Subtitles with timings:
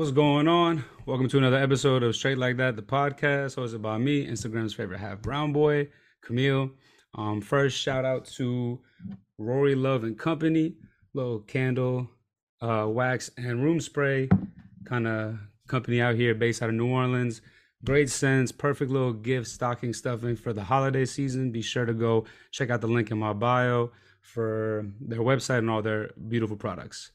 [0.00, 0.82] What's going on?
[1.04, 4.98] Welcome to another episode of Straight Like That, the podcast, hosted by me, Instagram's favorite
[4.98, 5.88] half brown boy,
[6.22, 6.70] Camille.
[7.14, 8.80] Um, first, shout out to
[9.36, 10.76] Rory Love and Company,
[11.12, 12.08] little candle,
[12.62, 14.30] uh, wax, and room spray
[14.86, 17.42] kind of company out here based out of New Orleans.
[17.84, 21.52] Great scents, perfect little gift, stocking stuffing for the holiday season.
[21.52, 23.92] Be sure to go check out the link in my bio
[24.22, 27.10] for their website and all their beautiful products.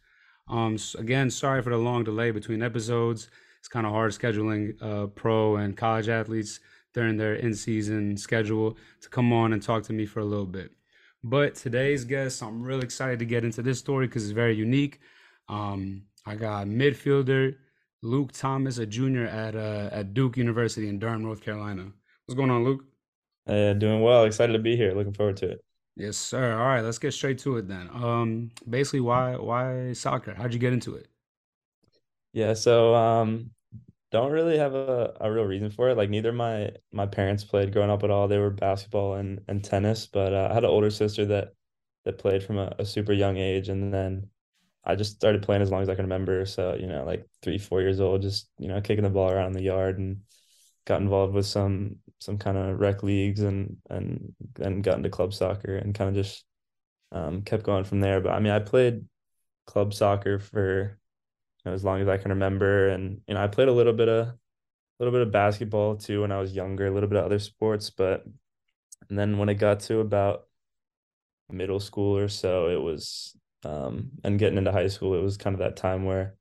[0.47, 3.29] Um, again, sorry for the long delay between episodes.
[3.59, 6.59] It's kind of hard scheduling uh, pro and college athletes
[6.93, 10.71] during their in-season schedule to come on and talk to me for a little bit.
[11.23, 14.99] But today's guest, I'm really excited to get into this story because it's very unique.
[15.49, 17.55] Um, I got midfielder
[18.03, 21.91] Luke Thomas, a junior at uh, at Duke University in Durham, North Carolina.
[22.25, 22.85] What's going on, Luke?
[23.47, 24.25] Uh, doing well.
[24.25, 24.93] Excited to be here.
[24.93, 25.65] Looking forward to it.
[25.95, 26.53] Yes, sir.
[26.53, 27.89] All right, let's get straight to it then.
[27.93, 30.33] Um, basically, why why soccer?
[30.33, 31.07] How'd you get into it?
[32.33, 33.51] Yeah, so um,
[34.11, 35.97] don't really have a, a real reason for it.
[35.97, 38.27] Like neither my my parents played growing up at all.
[38.27, 41.53] They were basketball and, and tennis, but uh, I had an older sister that
[42.05, 44.29] that played from a, a super young age, and then
[44.85, 46.45] I just started playing as long as I can remember.
[46.45, 49.47] So you know, like three, four years old, just you know, kicking the ball around
[49.49, 50.21] in the yard and
[50.85, 55.33] got involved with some some kind of rec leagues and and then got into club
[55.33, 56.43] soccer and kind of just
[57.11, 58.21] um, kept going from there.
[58.21, 59.05] But I mean, I played
[59.67, 60.97] club soccer for
[61.63, 63.93] you know, as long as I can remember, and you know, I played a little
[63.93, 64.35] bit of a
[64.99, 67.89] little bit of basketball too when I was younger, a little bit of other sports,
[67.89, 68.25] but
[69.09, 70.47] and then when it got to about
[71.49, 75.53] middle school or so, it was um, and getting into high school, it was kind
[75.53, 76.35] of that time where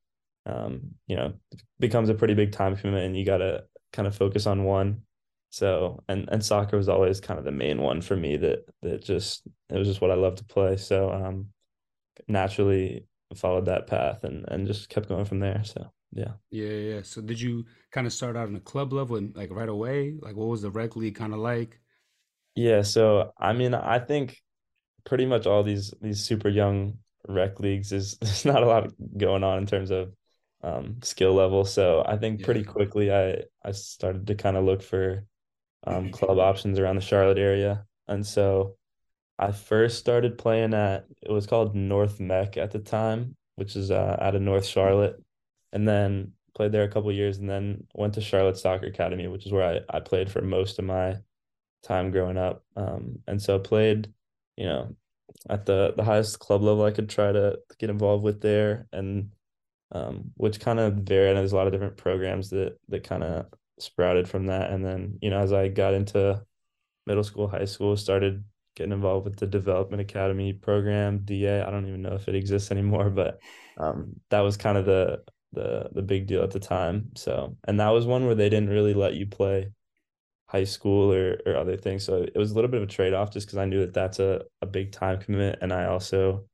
[0.46, 1.34] um, you know,
[1.78, 5.02] becomes a pretty big time commitment and you got to kind of focus on one.
[5.54, 9.04] So and and soccer was always kind of the main one for me that that
[9.04, 10.76] just it was just what I loved to play.
[10.76, 11.46] So um
[12.26, 15.62] naturally followed that path and and just kept going from there.
[15.62, 16.32] So yeah.
[16.50, 17.02] Yeah, yeah.
[17.02, 20.16] So did you kind of start out in a club level and like right away?
[20.20, 21.78] Like what was the rec league kind of like?
[22.56, 24.36] Yeah, so I mean I think
[25.04, 26.98] pretty much all these these super young
[27.28, 30.12] rec leagues is there's not a lot going on in terms of
[30.64, 31.64] um, skill level.
[31.64, 32.44] So I think yeah.
[32.44, 35.24] pretty quickly I I started to kind of look for
[35.86, 38.76] um, club options around the Charlotte area, and so
[39.38, 43.90] I first started playing at it was called North Meck at the time, which is
[43.90, 45.22] uh, out of North Charlotte,
[45.72, 49.46] and then played there a couple years, and then went to Charlotte Soccer Academy, which
[49.46, 51.18] is where I I played for most of my
[51.82, 54.12] time growing up, um, and so played,
[54.56, 54.96] you know,
[55.48, 59.32] at the the highest club level I could try to get involved with there, and
[59.92, 61.30] um, which kind of varied.
[61.30, 63.46] And there's a lot of different programs that that kind of
[63.78, 64.70] sprouted from that.
[64.70, 66.42] And then, you know, as I got into
[67.06, 68.44] middle school, high school, started
[68.76, 71.62] getting involved with the Development Academy program, DA.
[71.62, 73.40] I don't even know if it exists anymore, but
[73.78, 77.10] um, that was kind of the the the big deal at the time.
[77.16, 79.70] So, and that was one where they didn't really let you play
[80.46, 82.04] high school or or other things.
[82.04, 83.94] So it was a little bit of a trade off, just because I knew that
[83.94, 86.44] that's a a big time commitment, and I also,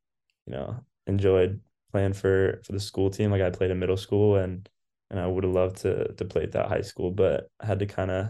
[0.45, 1.61] you know, enjoyed
[1.91, 3.31] playing for for the school team.
[3.31, 4.67] Like I played in middle school and
[5.11, 7.79] and I would have loved to to play at that high school, but I had
[7.79, 8.29] to kind of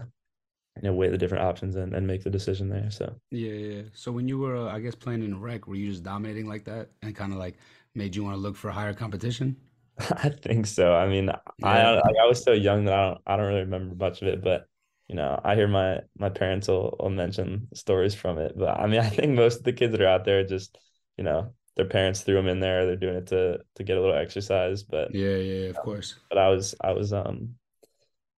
[0.76, 2.90] you know weigh the different options and, and make the decision there.
[2.90, 3.82] So yeah, yeah.
[3.94, 6.64] So when you were, uh, I guess, playing in rec, were you just dominating like
[6.64, 7.56] that and kind of like
[7.94, 9.56] made you want to look for higher competition?
[9.98, 10.94] I think so.
[10.94, 11.68] I mean, yeah.
[11.68, 14.42] I I was so young that I don't I don't really remember much of it,
[14.42, 14.66] but
[15.08, 18.52] you know, I hear my my parents will, will mention stories from it.
[18.56, 20.78] But I mean, I think most of the kids that are out there just,
[21.16, 22.86] you know, their parents threw them in there.
[22.86, 24.82] They're doing it to to get a little exercise.
[24.82, 26.16] But yeah, yeah, of course.
[26.28, 27.54] But I was I was um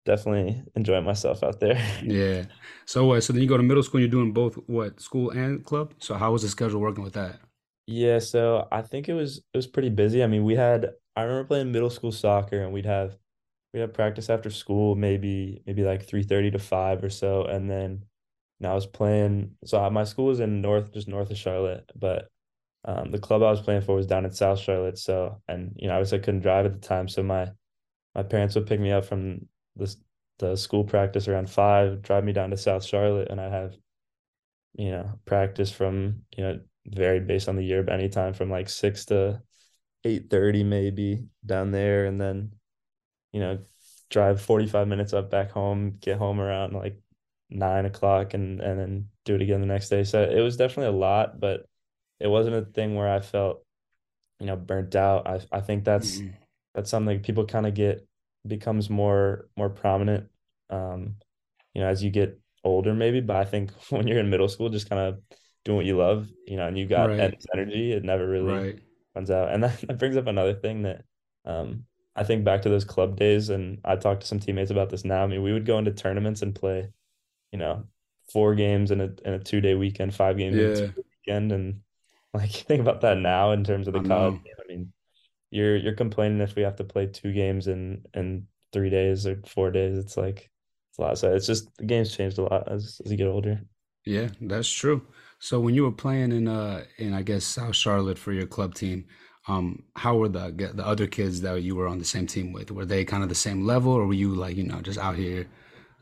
[0.04, 1.80] definitely enjoying myself out there.
[2.02, 2.44] yeah.
[2.86, 3.22] So what?
[3.22, 4.00] So then you go to middle school.
[4.00, 5.94] and You're doing both what school and club.
[5.98, 7.40] So how was the schedule working with that?
[7.86, 8.18] Yeah.
[8.18, 10.22] So I think it was it was pretty busy.
[10.22, 13.16] I mean, we had I remember playing middle school soccer, and we'd have
[13.72, 17.70] we had practice after school, maybe maybe like three thirty to five or so, and
[17.70, 18.04] then.
[18.60, 19.56] And I was playing.
[19.64, 22.30] So my school was in north, just north of Charlotte, but
[22.84, 24.98] um, the club I was playing for was down in South Charlotte.
[24.98, 27.48] So, and you know, was I couldn't drive at the time, so my
[28.14, 29.94] my parents would pick me up from the
[30.38, 33.76] the school practice around five, drive me down to South Charlotte, and I'd have,
[34.74, 38.68] you know, practice from you know varied based on the year, but anytime from like
[38.68, 39.40] six to
[40.04, 42.52] eight thirty maybe down there, and then,
[43.32, 43.58] you know,
[44.10, 46.98] drive forty five minutes up back home, get home around like
[47.48, 50.04] nine o'clock, and and then do it again the next day.
[50.04, 51.66] So it was definitely a lot, but
[52.20, 53.64] it wasn't a thing where I felt,
[54.40, 55.26] you know, burnt out.
[55.26, 56.34] I I think that's mm-hmm.
[56.74, 58.06] that's something people kind of get
[58.46, 60.28] becomes more more prominent
[60.70, 61.16] um,
[61.74, 64.68] you know, as you get older maybe, but I think when you're in middle school
[64.68, 65.18] just kind of
[65.64, 67.34] doing what you love, you know, and you got right.
[67.54, 68.78] energy, it never really right.
[69.14, 69.50] runs out.
[69.50, 71.04] And that, that brings up another thing that
[71.44, 71.84] um
[72.16, 75.04] I think back to those club days, and I talked to some teammates about this
[75.04, 75.24] now.
[75.24, 76.88] I mean, we would go into tournaments and play,
[77.50, 77.84] you know,
[78.32, 80.92] four games in a in a two day weekend, five games in a Yeah,
[81.26, 81.80] weekend, and
[82.34, 84.54] like think about that now in terms of the I college game.
[84.64, 84.92] I mean,
[85.50, 89.42] you're you're complaining if we have to play two games in in three days or
[89.46, 89.98] four days.
[89.98, 90.50] It's like
[90.90, 91.18] it's a lot.
[91.18, 93.62] So it's just the game's changed a lot as as you get older.
[94.04, 95.06] Yeah, that's true.
[95.38, 98.74] So when you were playing in uh in I guess South Charlotte for your club
[98.74, 99.06] team,
[99.48, 102.70] um, how were the the other kids that you were on the same team with?
[102.70, 105.16] Were they kind of the same level, or were you like, you know, just out
[105.16, 105.46] here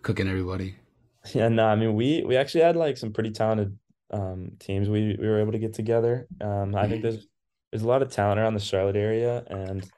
[0.03, 0.77] cooking everybody?
[1.35, 3.79] Yeah, no, I mean we we actually had like some pretty talented
[4.13, 6.29] um teams we we were able to get together.
[6.41, 7.27] Um I think there's
[7.71, 9.89] there's a lot of talent around the Charlotte area and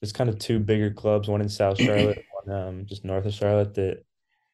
[0.00, 3.34] there's kind of two bigger clubs, one in South Charlotte, one um just north of
[3.34, 4.04] Charlotte that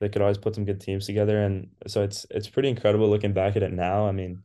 [0.00, 3.32] they could always put some good teams together and so it's it's pretty incredible looking
[3.32, 4.06] back at it now.
[4.06, 4.42] I mean,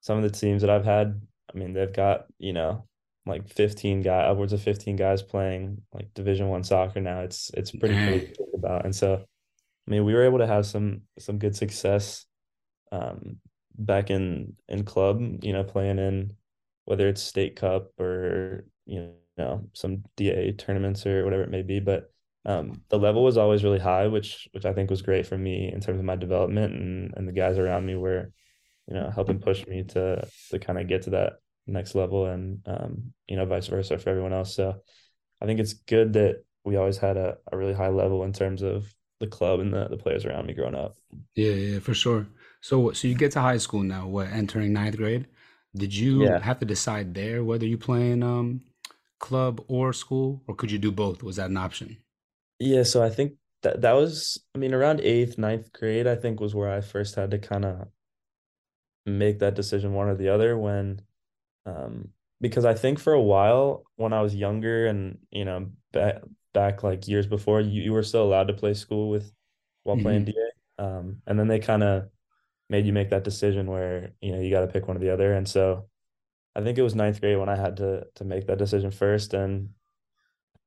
[0.00, 1.20] some of the teams that I've had,
[1.52, 2.86] I mean, they've got, you know,
[3.26, 7.20] like 15 guy upwards of 15 guys playing like Division One soccer now.
[7.20, 8.84] It's it's pretty cool to think about.
[8.84, 9.24] And so
[9.86, 12.26] I mean, we were able to have some some good success
[12.92, 13.40] um,
[13.76, 16.32] back in in club, you know, playing in
[16.84, 21.80] whether it's state cup or you know some DA tournaments or whatever it may be.
[21.80, 22.10] But
[22.46, 25.70] um, the level was always really high, which which I think was great for me
[25.72, 28.32] in terms of my development, and and the guys around me were
[28.86, 31.34] you know helping push me to to kind of get to that
[31.66, 34.54] next level, and um, you know vice versa for everyone else.
[34.54, 34.74] So
[35.40, 38.62] I think it's good that we always had a, a really high level in terms
[38.62, 38.86] of
[39.20, 40.96] the club and the, the players around me growing up.
[41.34, 42.26] Yeah, yeah, for sure.
[42.64, 45.28] So, so you get to high school now, what, entering ninth grade?
[45.76, 46.40] Did you Yeah.
[46.40, 48.62] have to decide there whether you play in um
[49.20, 51.22] club or school, or could you do both?
[51.22, 51.98] Was that an option?
[52.58, 56.40] Yeah, so I think that that was, I mean, around eighth, ninth grade, I think
[56.40, 57.88] was where I first had to kind of
[59.06, 61.00] make that decision one or the other when
[61.66, 66.22] um because I think for a while when I was younger and you know back
[66.54, 69.32] back like years before you, you were still allowed to play school with
[69.84, 70.84] while playing hmm DA.
[70.84, 72.10] Um and then they kind of
[72.70, 75.12] made you make that decision where you know you got to pick one or the
[75.12, 75.32] other.
[75.34, 75.88] And so
[76.56, 79.34] I think it was ninth grade when I had to to make that decision first
[79.34, 79.70] and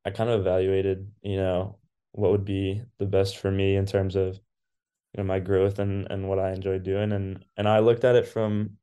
[0.06, 1.80] I kind of evaluated, you know,
[2.14, 6.08] what would be the best for me in terms of, you know, my growth and
[6.12, 7.12] and what I enjoy doing.
[7.12, 8.78] And and I looked at it from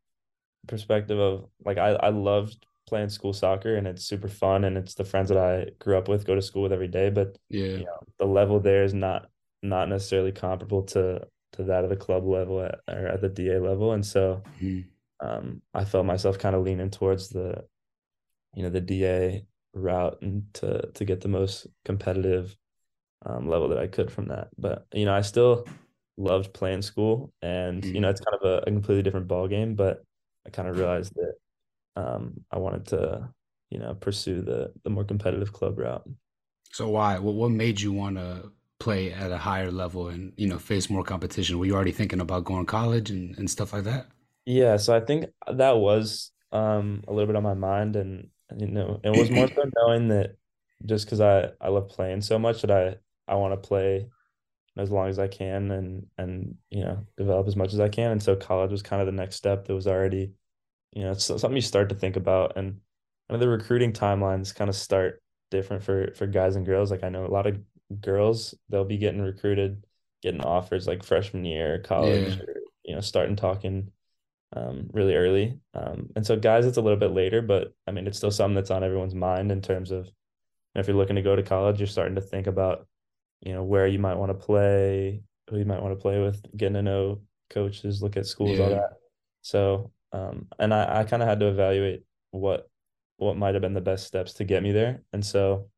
[0.68, 4.94] perspective of like I, I loved playing school soccer and it's super fun and it's
[4.94, 7.10] the friends that I grew up with, go to school with every day.
[7.10, 7.78] But Yeah.
[7.78, 9.30] you know, the level there is not
[9.62, 13.58] not necessarily comparable to to that of the club level at, or at the DA
[13.60, 13.92] level.
[13.92, 14.80] And so hmm
[15.20, 17.64] um I felt myself kind of leaning towards the
[18.54, 22.56] you know the DA route and to to get the most competitive
[23.26, 24.48] um, level that I could from that.
[24.58, 25.66] But you know, I still
[26.16, 29.48] loved playing school, and you know, hmm it's kind of a, a completely different ball
[29.48, 29.74] game.
[29.74, 30.04] But
[30.46, 31.34] I kind of realized that
[31.96, 33.28] um, I wanted to
[33.70, 36.08] you know pursue the the more competitive club route.
[36.72, 37.18] So why?
[37.18, 40.90] What what made you want to play at a higher level and, you know, face
[40.90, 41.58] more competition?
[41.58, 44.06] Were you already thinking about going to college and, and stuff like that?
[44.46, 48.66] Yeah, so I think that was um, a little bit on my mind, and you
[48.66, 50.36] know, it was more so knowing that
[50.86, 54.06] just because I I love playing so much that I I want to play
[54.76, 58.12] as long as I can and and you know develop as much as I can.
[58.12, 60.32] And so college was kind of the next step that was already
[60.92, 62.56] you know it's something you start to think about.
[62.56, 62.80] And
[63.28, 66.90] kind of the recruiting timelines kind of start different for for guys and girls.
[66.90, 67.58] Like I know a lot of
[68.00, 69.84] girls they'll be getting recruited,
[70.22, 71.88] getting offers like freshman year, Yeah.
[71.88, 73.90] college, or you know starting talking
[74.54, 75.58] um, really early.
[75.74, 78.54] Um, and so guys, it's a little bit later, but I mean it's still something
[78.54, 80.08] that's on everyone's mind in terms of
[80.74, 82.86] if you're looking to go to college, you're starting to think about
[83.40, 86.42] you know, where you might want to play, who you might want to play with,
[86.56, 88.90] getting to know coaches, look at schools, all that.
[89.42, 92.68] So, um, and I, I kind of had to evaluate what
[93.18, 95.02] what might have been the best steps to get me there.
[95.12, 95.68] And so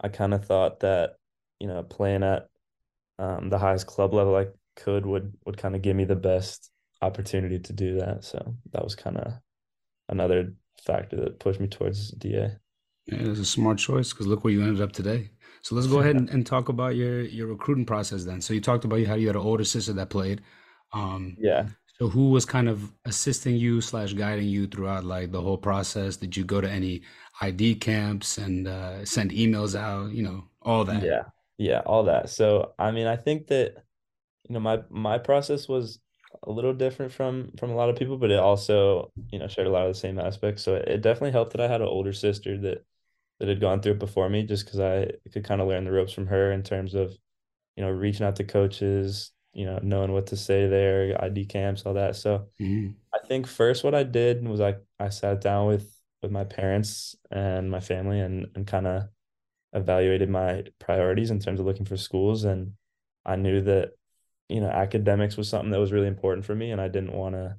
[0.00, 1.16] I kind of thought that,
[1.58, 2.48] you know, playing at
[3.18, 6.70] um, the highest club level I could would would kind of give me the best
[7.02, 8.24] opportunity to do that.
[8.24, 9.32] So that was kind of
[10.08, 10.52] another
[10.84, 12.52] factor that pushed me towards DA.
[13.06, 15.30] Yeah, it was a smart choice because look where you ended up today.
[15.62, 18.40] So let's go ahead and, and talk about your your recruiting process then.
[18.40, 20.42] So you talked about how you had an older sister that played.
[20.92, 21.68] Um, Yeah.
[21.98, 26.16] so who was kind of assisting you slash guiding you throughout like the whole process?
[26.16, 27.02] Did you go to any
[27.40, 30.12] ID camps and uh, send emails out?
[30.12, 31.02] You know, all that.
[31.02, 31.22] Yeah.
[31.58, 32.28] Yeah, all that.
[32.30, 33.84] So, I mean, I think that
[34.48, 36.00] you know my my process was
[36.44, 39.66] a little different from from a lot of people but it also you know shared
[39.66, 41.88] a lot of the same aspects so it, it definitely helped that i had an
[41.88, 42.84] older sister that
[43.40, 45.92] that had gone through it before me just because i could kind of learn the
[45.92, 47.16] ropes from her in terms of
[47.76, 51.84] you know reaching out to coaches you know knowing what to say there id camps
[51.86, 55.66] all that so hmm i think first what i did was i i sat down
[55.66, 55.95] with
[56.26, 59.04] with my parents and my family and and kind of
[59.72, 62.44] evaluated my priorities in terms of looking for schools.
[62.44, 62.72] And
[63.24, 63.92] I knew that
[64.48, 67.34] you know academics was something that was really important for me and I didn't want
[67.34, 67.56] to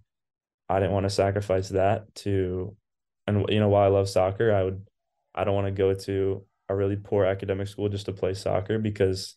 [0.70, 2.76] I didn't want to sacrifice that to
[3.26, 4.88] and you know while I love soccer I would
[5.36, 8.80] I don't want to go to a really poor academic school just to play soccer
[8.80, 9.36] because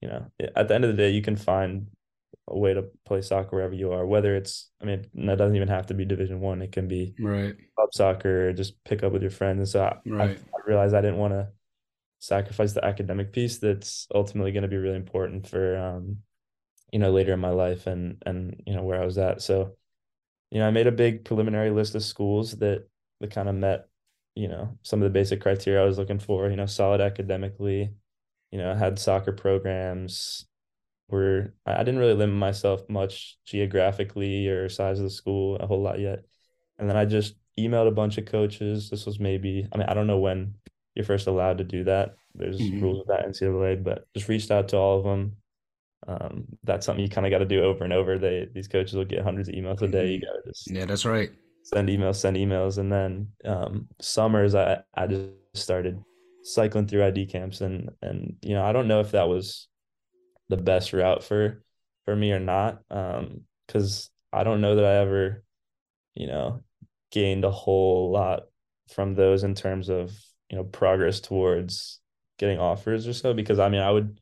[0.00, 1.86] you know at the end of the day you can find
[2.50, 5.68] a way to play soccer wherever you are whether it's I mean that doesn't even
[5.68, 7.54] have to be division 1 it can be right.
[7.76, 9.58] club soccer just pick up with your friends.
[9.58, 10.38] And so I, right.
[10.38, 11.48] I, I realized I didn't want to
[12.20, 16.18] sacrifice the academic piece that's ultimately going to be really important for um
[16.92, 19.42] you know later in my life and and you know where I was at.
[19.42, 19.76] So
[20.50, 22.88] you know I made a big preliminary list of schools that
[23.20, 23.88] that kind of met
[24.34, 27.92] you know some of the basic criteria I was looking for you know solid academically
[28.50, 30.46] you know had soccer programs
[31.08, 35.82] were I didn't really limit myself much geographically or size of the school a whole
[35.82, 36.24] lot yet
[36.78, 39.94] and then I just emailed a bunch of coaches this was maybe I mean I
[39.94, 40.54] don't know when
[40.98, 42.16] you're first allowed to do that.
[42.34, 42.82] There's mm-hmm.
[42.82, 45.36] rules with that NCAA, but just reached out to all of them.
[46.08, 48.18] Um, that's something you kind of got to do over and over.
[48.18, 50.08] They these coaches will get hundreds of emails a day.
[50.08, 50.26] You mm-hmm.
[50.26, 51.30] got to just yeah, that's right.
[51.62, 56.02] Send emails, send emails, and then um, summers I I just started
[56.42, 59.67] cycling through ID camps and and you know I don't know if that was
[60.48, 61.62] the best route for
[62.04, 62.82] for me or not.
[62.90, 65.44] Um because I don't know that I ever
[66.14, 66.62] you know
[67.10, 68.44] gained a whole lot
[68.88, 70.12] from those in terms of
[70.50, 72.00] you know progress towards
[72.38, 74.20] getting offers or so because I mean I would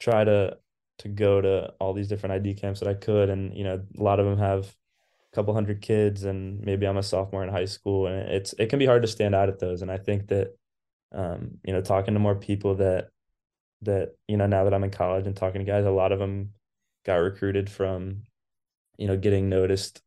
[0.00, 0.58] try to
[0.98, 4.02] to go to all these different ID camps that I could and you know a
[4.02, 4.74] lot of them have
[5.32, 8.66] a couple hundred kids and maybe I'm a sophomore in high school and it's it
[8.66, 10.56] can be hard to stand out at those and I think that
[11.12, 13.10] um you know talking to more people that
[13.82, 16.18] that you know now that I'm in college and talking to guys a lot of
[16.18, 16.50] them
[17.06, 18.22] got recruited from
[18.96, 20.02] you know getting noticed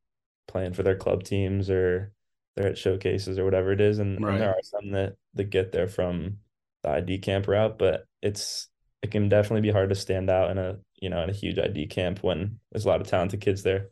[0.48, 2.12] playing for their club teams or
[2.56, 4.34] they're at showcases or whatever it is, and, right.
[4.34, 6.38] and, there are some that that get there from
[6.84, 8.68] the ID camp route, but it's
[9.02, 11.58] it can definitely be hard to stand out in a you know in a huge
[11.58, 13.88] ID camp when there's a lot of talented kids there.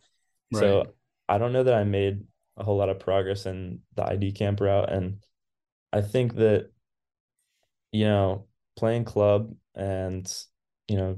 [0.52, 0.60] Right.
[0.60, 0.94] So
[1.28, 2.24] I don't know that I made
[2.58, 5.24] a whole lot of progress in the ID camp route, and
[5.94, 6.70] I think that
[7.92, 8.46] you know
[8.76, 10.32] playing club and
[10.88, 11.18] you know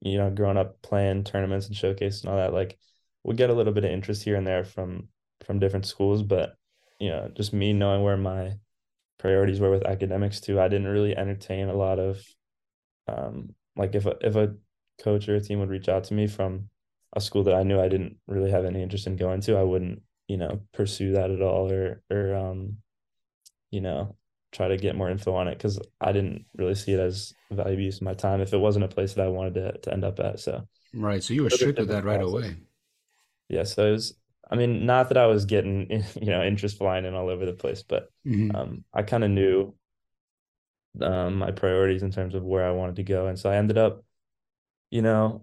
[0.00, 2.78] you know growing up playing tournaments and showcases and all that like
[3.24, 5.08] we get a little bit of interest here and there from
[5.44, 6.56] from different schools but
[6.98, 8.54] you know, just me knowing where my
[9.18, 10.60] priorities were with academics too.
[10.60, 12.22] I didn't really entertain a lot of
[13.08, 14.54] um like if a if a
[15.02, 16.68] coach or a team would reach out to me from
[17.14, 19.62] a school that I knew I didn't really have any interest in going to, I
[19.62, 22.78] wouldn't, you know, pursue that at all or or um,
[23.70, 24.16] you know,
[24.56, 27.82] try to get more info on it because I didn't really see it as valuable
[27.82, 30.04] use of my time if it wasn't a place that I wanted to to end
[30.04, 30.40] up at.
[30.40, 31.22] So right.
[31.22, 32.56] So you were strict with that right away.
[33.48, 33.64] Yeah.
[33.64, 34.14] So it was
[34.50, 37.52] I mean, not that I was getting, you know, interest flying in all over the
[37.52, 38.54] place, but mm-hmm.
[38.54, 39.74] um, I kind of knew
[41.00, 43.76] um, my priorities in terms of where I wanted to go, and so I ended
[43.76, 44.04] up,
[44.90, 45.42] you know,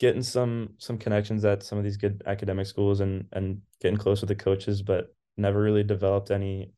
[0.00, 4.20] getting some some connections at some of these good academic schools and and getting close
[4.20, 6.72] with the coaches, but never really developed any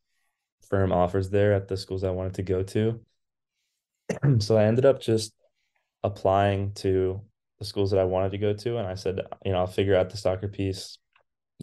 [0.68, 3.00] firm offers there at the schools I wanted to go to.
[4.38, 5.32] so I ended up just
[6.02, 7.20] applying to
[7.58, 9.96] the schools that I wanted to go to, and I said, you know, I'll figure
[9.96, 10.98] out the soccer piece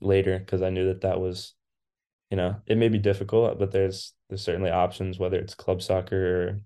[0.01, 1.53] later because I knew that that was,
[2.31, 6.15] you know, it may be difficult, but there's there's certainly options whether it's club soccer
[6.17, 6.61] or,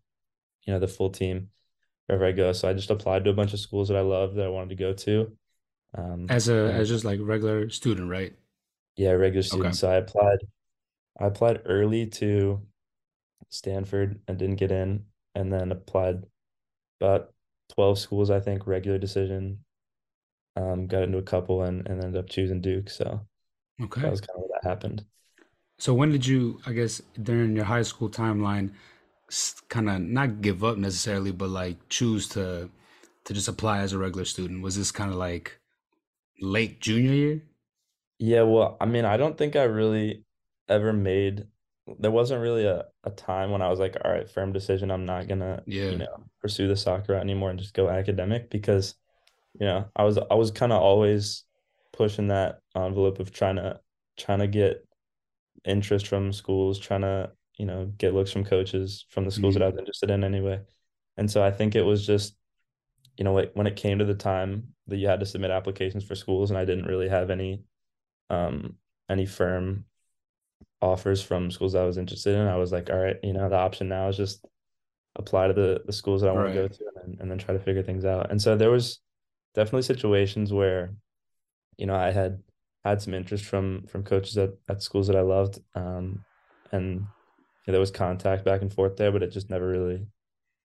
[0.66, 1.50] you know, the full team
[2.06, 2.54] wherever I go.
[2.54, 4.70] So I just applied to a bunch of schools that I love that I wanted
[4.70, 5.38] to go to.
[5.98, 8.34] Um, as a as just like regular student, right?
[8.96, 9.68] Yeah, regular student.
[9.68, 9.76] Okay.
[9.76, 10.38] So I applied.
[11.20, 12.62] I applied early to
[13.50, 15.06] Stanford and didn't get in,
[15.36, 16.24] and then applied
[17.02, 17.34] about
[17.74, 19.60] twelve schools, I think, regular decision,
[20.56, 22.90] um, got into a couple and, and ended up choosing Duke.
[22.90, 23.22] So
[23.82, 24.02] okay.
[24.02, 25.06] that was kind of what that happened.
[25.80, 28.72] So when did you, I guess, during your high school timeline,
[29.70, 32.70] kind of not give up necessarily, but like choose to
[33.26, 34.62] to just apply as a regular student?
[34.62, 35.60] Was this kind of like
[36.42, 37.44] late junior year?
[38.20, 40.24] Yeah, well, I mean, I don't think I really
[40.70, 41.48] ever made
[42.00, 45.06] there wasn't really a, a time when I was like, all right, firm decision, I'm
[45.06, 45.90] not gonna, yeah.
[45.90, 48.96] you know, pursue the soccer route anymore and just go academic because
[49.60, 51.44] you know I was I was kind of always
[51.94, 53.80] pushing that envelope of trying to
[54.18, 54.86] trying to get
[55.66, 59.62] interest from schools, trying to you know get looks from coaches from the schools mm-hmm.
[59.62, 60.60] that I was interested in anyway.
[61.16, 62.36] And so I think it was just
[63.18, 66.04] you know like when it came to the time that you had to submit applications
[66.04, 67.64] for schools and I didn't really have any
[68.30, 68.76] um
[69.10, 69.86] any firm
[70.82, 73.56] offers from schools I was interested in, I was like, all right, you know, the
[73.56, 74.46] option now is just
[75.16, 76.54] apply to the the schools that I want right.
[76.54, 78.32] to go to and then, and then try to figure things out.
[78.32, 79.00] And so there was
[79.56, 80.94] definitely situations where,
[81.78, 82.42] you know, I had
[82.86, 85.60] had some interest from from coaches at, at schools that I loved.
[85.76, 86.24] Um,
[86.72, 87.08] and
[87.66, 90.06] yeah, there was contact back and forth there, but it just never really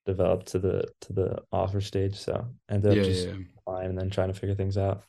[0.06, 2.16] developed to the to the offer stage.
[2.16, 3.34] So ended up Yeah, just yeah.
[3.58, 5.04] applying and then trying to figure things out.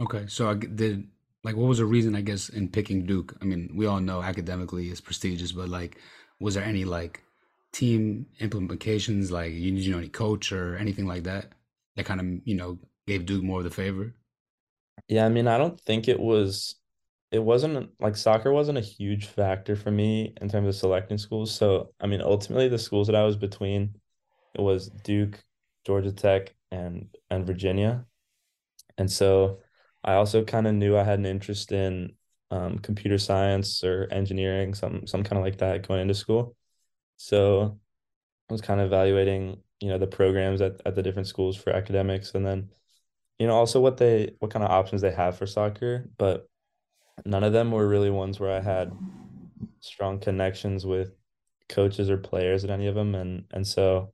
[0.00, 1.08] Okay, so I did
[1.44, 3.36] like what was the reason I guess in picking Duke?
[3.40, 5.98] I mean, we all know academically it's prestigious, but like,
[6.40, 7.22] was there any like
[7.72, 9.30] team implications?
[9.30, 11.52] Like, you did you know any coach or anything like that
[11.96, 14.14] that kind of you know gave Duke more of the favor?
[15.08, 16.76] Yeah, I mean, I don't think it was
[17.30, 21.54] it wasn't like soccer wasn't a huge factor for me in terms of selecting schools.
[21.54, 23.94] So, I mean, ultimately the schools that I was between,
[24.54, 25.42] it was Duke,
[25.86, 28.04] Georgia Tech, and and Virginia.
[28.98, 29.60] And so
[30.04, 32.12] I also kind of knew I had an interest in
[32.50, 36.56] um, computer science or engineering, some some kind of like that going into school.
[37.16, 37.78] So
[38.48, 41.70] I was kind of evaluating, you know, the programs at, at the different schools for
[41.70, 42.70] academics and then,
[43.38, 46.08] you know, also what they what kind of options they have for soccer.
[46.18, 46.48] But
[47.24, 48.92] none of them were really ones where I had
[49.80, 51.12] strong connections with
[51.68, 53.14] coaches or players at any of them.
[53.14, 54.12] And and so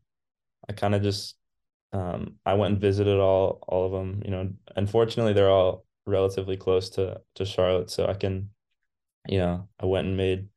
[0.68, 1.36] I kind of just
[1.92, 4.22] um, I went and visited all all of them.
[4.24, 8.50] You know, unfortunately, they're all relatively close to to Charlotte, so I can,
[9.28, 10.48] you know, I went and made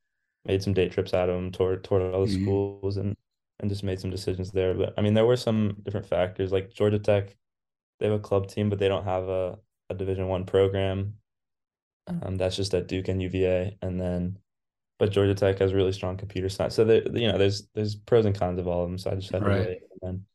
[0.44, 3.16] made some day trips out of them, toured toured all the hmm schools, and
[3.60, 4.74] and just made some decisions there.
[4.74, 6.52] But I mean, there were some different factors.
[6.52, 7.36] Like Georgia Tech,
[8.00, 9.58] they have a club team, but they don't have a
[9.90, 11.18] a Division One program.
[12.22, 14.38] Um, that's just at Duke and UVA, and then
[14.98, 16.74] but Georgia Tech has really strong computer science.
[16.76, 18.98] So there, you know, there's there's pros and cons of all of them.
[18.98, 20.26] So I just had to Right, weigh, and then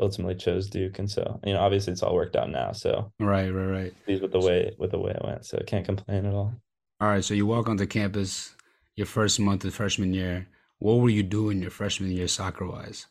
[0.00, 2.72] ultimately chose Duke, and so you know, obviously it's all worked out now.
[2.72, 3.94] So right, right, right.
[4.04, 5.44] pleased with the way with the way it went.
[5.46, 6.54] So I can't complain at all.
[7.00, 8.54] All right, so you walk onto campus
[8.96, 10.48] your first month of freshman year.
[10.78, 13.06] What were you doing your freshman year soccer wise?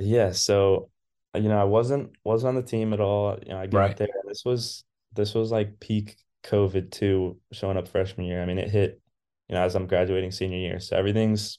[0.00, 0.90] Yeah, so
[1.34, 3.38] you know, I wasn't was on the team at all.
[3.42, 3.96] You know, I got Right.
[3.96, 4.08] there.
[4.26, 8.42] This was this was like peak COVID too, showing up freshman year.
[8.42, 9.00] I mean, it hit,
[9.48, 10.80] you know, as I'm graduating senior year.
[10.80, 11.58] So everything's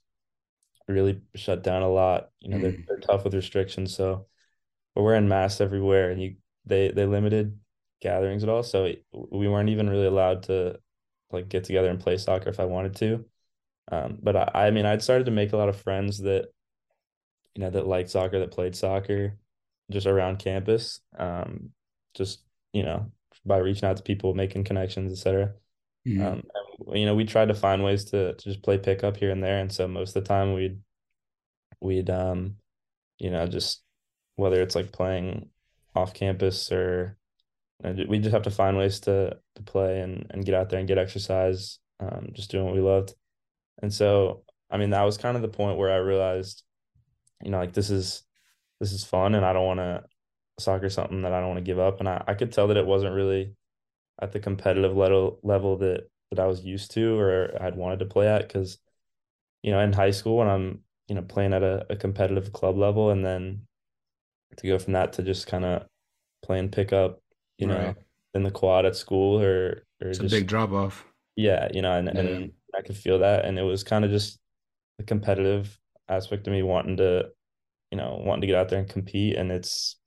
[0.87, 2.31] really shut down a lot.
[2.41, 3.95] You know, they're hmm they're tough with restrictions.
[3.95, 4.27] So
[4.95, 7.59] we're wearing masks everywhere, and you they they limited
[8.01, 8.63] gatherings at all.
[8.63, 10.79] So we weren't even really allowed to
[11.31, 13.25] like get together and play soccer if I wanted to.
[13.91, 16.47] Um, but I, I mean, I'd started to make a lot of friends that
[17.55, 19.37] you know, that liked soccer, that played soccer
[19.91, 21.01] just around campus.
[21.17, 21.71] Um,
[22.13, 23.11] just, you know,
[23.45, 25.53] by reaching out to people, making connections, etc.
[26.05, 26.43] hmm Um,
[26.87, 29.43] and, you know, we tried to find ways to to just play pickup here and
[29.43, 29.59] there.
[29.59, 30.79] And so most of the time we'd
[31.81, 32.57] we'd um,
[33.19, 33.83] you know, just
[34.35, 35.49] whether it's like playing
[35.95, 37.17] off campus or
[38.07, 40.87] we just have to find ways to to play and and get out there and
[40.87, 43.13] get exercise, um, just doing what we loved.
[43.81, 46.63] And so, I mean, that was kind of the point where I realized,
[47.43, 48.23] you know, like this is
[48.79, 50.03] this is fun and I don't want to
[50.59, 51.99] soccer something that I don't want to give up.
[51.99, 53.55] And I, I could tell that it wasn't really
[54.21, 58.05] at the competitive level level that that I was used to or I'd wanted to
[58.05, 58.77] play at because,
[59.61, 62.77] you know, in high school when I'm, you know, playing at a, a competitive club
[62.77, 63.67] level and then
[64.57, 65.87] to go from that to just kind of
[66.43, 67.21] playing pickup,
[67.57, 67.97] you know, Right.
[68.33, 71.05] in the quad at school or or It's a just big drop off.
[71.35, 72.19] yeah, you know, and Yeah.
[72.19, 74.39] and I could feel that and it was kind of just
[74.97, 75.79] the competitive
[76.09, 77.31] aspect of me wanting to,
[77.91, 79.97] you know, wanting to get out there and compete and it's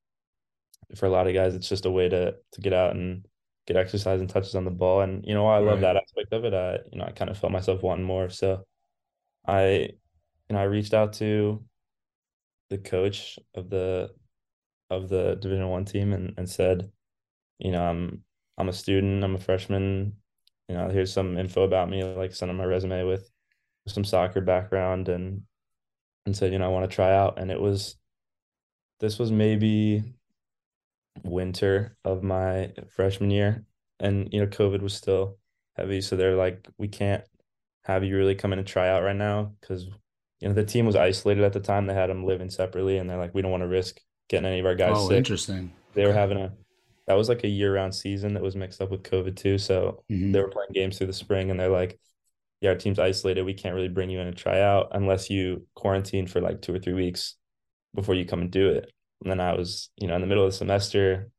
[0.96, 3.26] for a lot of guys, it's just a way to to get out and
[3.66, 5.02] get exercise and touches on the ball.
[5.02, 5.80] And you know, I love Right.
[5.80, 8.30] that aspect of it, I you know, I kind of felt myself wanting more.
[8.30, 8.64] So
[9.46, 9.90] I,
[10.48, 11.64] you know, I reached out to
[12.70, 14.10] the coach of the
[14.90, 16.90] of the Division One team and and said,
[17.58, 18.24] you know, I'm
[18.58, 20.16] I'm a student, I'm a freshman.
[20.68, 23.30] You know, here's some info about me, like send him my resume with
[23.86, 25.42] some soccer background and
[26.26, 27.38] and said, you know, I want to try out.
[27.38, 27.96] And it was
[29.00, 30.14] this was maybe
[31.24, 33.64] winter of my freshman year.
[34.00, 35.38] And, you know, COVID was still
[35.76, 36.00] heavy.
[36.00, 37.24] So they're like, we can't
[37.84, 39.84] have you really come in and try out right now because,
[40.40, 41.86] you know, the team was isolated at the time.
[41.86, 44.60] They had them living separately and they're like, we don't want to risk getting any
[44.60, 45.18] of our guys Oh, sick.
[45.18, 45.72] interesting.
[45.94, 46.52] They were having a,
[47.06, 49.58] that was like a year round season that was mixed up with COVID too.
[49.58, 51.98] So they hmm were playing games through the spring and they're like,
[52.60, 53.44] yeah, our team's isolated.
[53.44, 56.74] We can't really bring you in and try out unless you quarantine for like two
[56.74, 57.36] or three weeks
[57.94, 58.92] before you come and do it.
[59.22, 61.30] And then I was, you know, in the middle of the semester,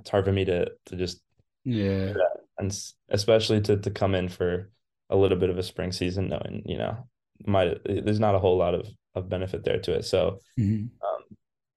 [0.00, 1.22] it's hard for me to to just do
[1.64, 2.12] Yeah.
[2.14, 2.78] that, and
[3.10, 4.70] especially to to come in for
[5.10, 7.08] a little bit of a spring season, knowing you know,
[7.46, 10.04] might there's not a whole lot of of benefit there to it.
[10.04, 11.13] So, hmm um,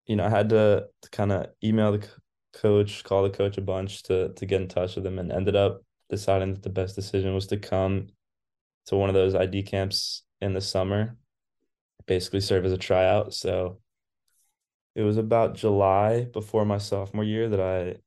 [0.08, 2.08] you know, I had to, to kind of email the
[2.54, 5.56] coach, call the coach a bunch to to get in touch with him, and ended
[5.56, 8.08] up deciding that the best decision was to come
[8.88, 11.17] to one of those ID camps in the summer,
[12.08, 13.34] basically serve as a tryout.
[13.34, 13.80] So
[14.96, 17.98] it was about July before my sophomore year that I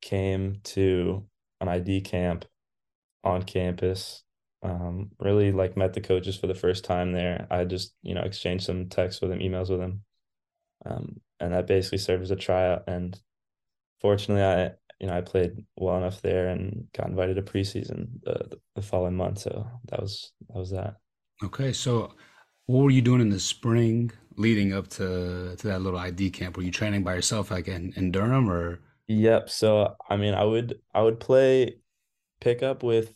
[0.00, 1.26] came to
[1.60, 2.44] an ID camp
[3.24, 4.24] on campus.
[4.62, 7.46] um, really like met the coaches for the first time there.
[7.50, 10.02] I just, you know, exchanged some texts with him, emails with him.
[10.84, 12.84] Um, and that basically served as a tryout.
[12.86, 13.18] And
[14.00, 18.58] fortunately, I, you know, I played well enough there and got invited to preseason the,
[18.74, 19.40] the following month.
[19.40, 20.96] So that was, that was that.
[21.42, 21.72] Okay.
[21.72, 22.14] So
[22.66, 26.56] what were you doing in the spring leading up to, to that little ID camp?
[26.56, 28.80] Were you training by yourself like in, in Durham or?
[29.06, 29.50] Yep.
[29.50, 31.76] So, I mean, I would, I would play
[32.40, 33.14] pickup with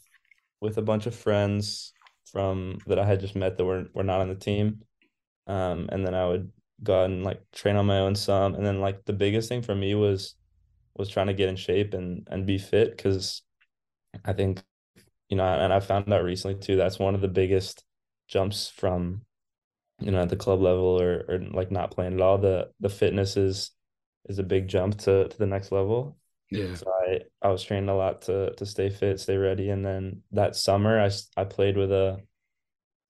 [0.61, 1.93] with a bunch of friends
[2.25, 4.83] from that I had just met that were were not on the team.
[5.47, 6.51] Um, and then I would
[6.83, 8.55] go out and like train on my own some.
[8.55, 10.35] And then like the biggest thing for me was
[10.97, 13.43] was trying to get in shape and and be fit because
[14.25, 14.63] I think
[15.29, 17.85] you know, and I found out recently too that's one of the biggest
[18.29, 19.23] jumps from
[20.01, 22.39] you know at the club level or or like not playing at all.
[22.39, 23.71] The the fitness is
[24.29, 26.17] is a big jump to to the next level.
[26.51, 26.75] Yeah.
[26.75, 30.23] So I I was training a lot to to stay fit, stay ready, and then
[30.33, 32.21] that summer I I played with a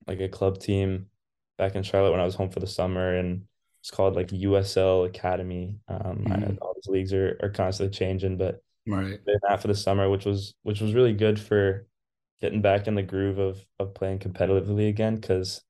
[0.06, 1.06] like a club team
[1.58, 3.46] back in Charlotte when I was home for the summer, and
[3.82, 5.78] it's called like USL Academy.
[5.88, 6.58] Um, Mhm.
[6.62, 9.20] all these leagues are are constantly changing, but Right.
[9.42, 11.86] that for the summer, which was which was really good for
[12.40, 15.62] getting back in the groove of of playing competitively again, because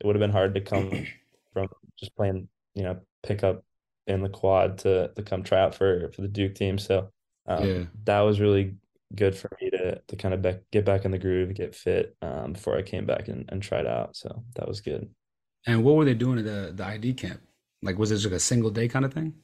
[0.00, 0.90] it would have been hard to come
[1.52, 1.68] from
[1.98, 3.64] just playing, you know, pickup
[4.06, 6.78] in the quad to to come try out for for the Duke team.
[6.78, 7.10] So
[7.56, 7.84] Yeah.
[7.84, 8.76] um, that was really
[9.14, 12.16] good for me to to kind of back, get back in the groove, get fit
[12.22, 14.16] um, before I came back and, and tried out.
[14.16, 15.10] So that was good.
[15.66, 17.40] And what were they doing at the the ID camp?
[17.82, 19.34] Like, was it just like a single day kind of thing?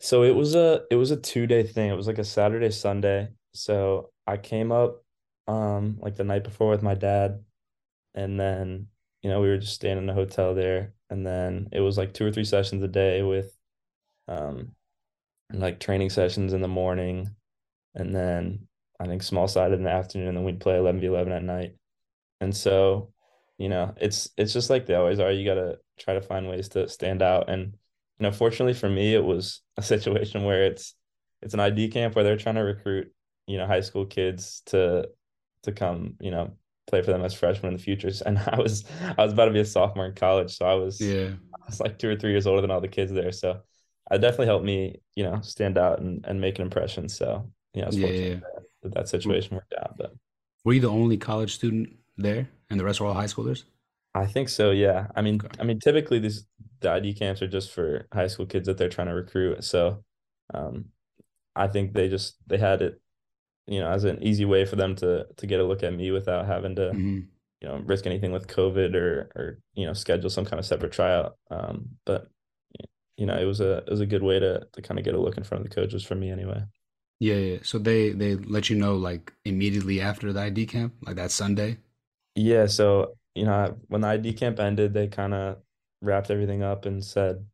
[0.00, 1.90] So it was a it was a two day thing.
[1.90, 3.28] It was like a Saturday, Sunday.
[3.54, 5.04] So I came up
[5.46, 7.44] um like the night before with my dad,
[8.14, 8.88] and then
[9.22, 12.14] you know we were just staying in a hotel there, and then it was like
[12.14, 13.56] two or three sessions a day with
[14.28, 14.74] um
[15.52, 17.30] like training sessions in the morning,
[17.94, 18.66] and then
[18.98, 21.42] I think small side in the afternoon, and then we'd play 11 v 11 at
[21.42, 21.76] night.
[22.40, 23.12] And so,
[23.62, 25.30] you know, it's it's just like they always are.
[25.30, 27.48] You gotta try to find ways to stand out.
[27.48, 27.74] And
[28.18, 30.94] you know, fortunately for me, it was a situation where it's
[31.42, 33.12] it's an ID camp where they're trying to recruit,
[33.46, 35.08] you know, high school kids to
[35.62, 36.56] to come, you know,
[36.88, 38.22] play for them as freshmen in the futures.
[38.26, 38.84] And I was
[39.16, 41.30] I was about to be a sophomore in college, so I was Yeah.
[41.54, 43.32] I was like two or three years older than all the kids there.
[43.32, 43.62] So
[44.10, 47.08] it definitely helped me, you know, stand out and, and make an impression.
[47.08, 48.06] So, you know, Yeah.
[48.06, 48.60] fortunate yeah.
[48.82, 49.96] that, that situation worked out.
[49.96, 50.12] But
[50.64, 53.64] Were you the only college student there, and the rest were all high schoolers?
[54.14, 55.08] I think so, yeah.
[55.16, 55.58] I mean, Okay.
[55.58, 56.46] I mean, typically these
[56.80, 59.64] the ID camps are just for high school kids that they're trying to recruit.
[59.64, 60.04] So,
[60.52, 60.90] um,
[61.56, 63.00] I think they just they had it,
[63.66, 66.10] you know, as an easy way for them to to get a look at me
[66.12, 70.30] without having to, hmm you know, risk anything with COVID or or you know, schedule
[70.30, 71.38] some kind of separate tryout.
[71.50, 72.28] Um, but
[73.18, 75.14] you know, it was a it was a good way to to kind of get
[75.16, 76.64] a look in front of the coaches for me anyway.
[77.18, 77.58] Yeah, yeah.
[77.62, 81.78] So they they let you know like immediately after the ID camp, like that Sunday.
[82.34, 85.58] Yeah, so you know, when the ID camp ended, they kind of
[86.00, 87.46] wrapped everything up and said,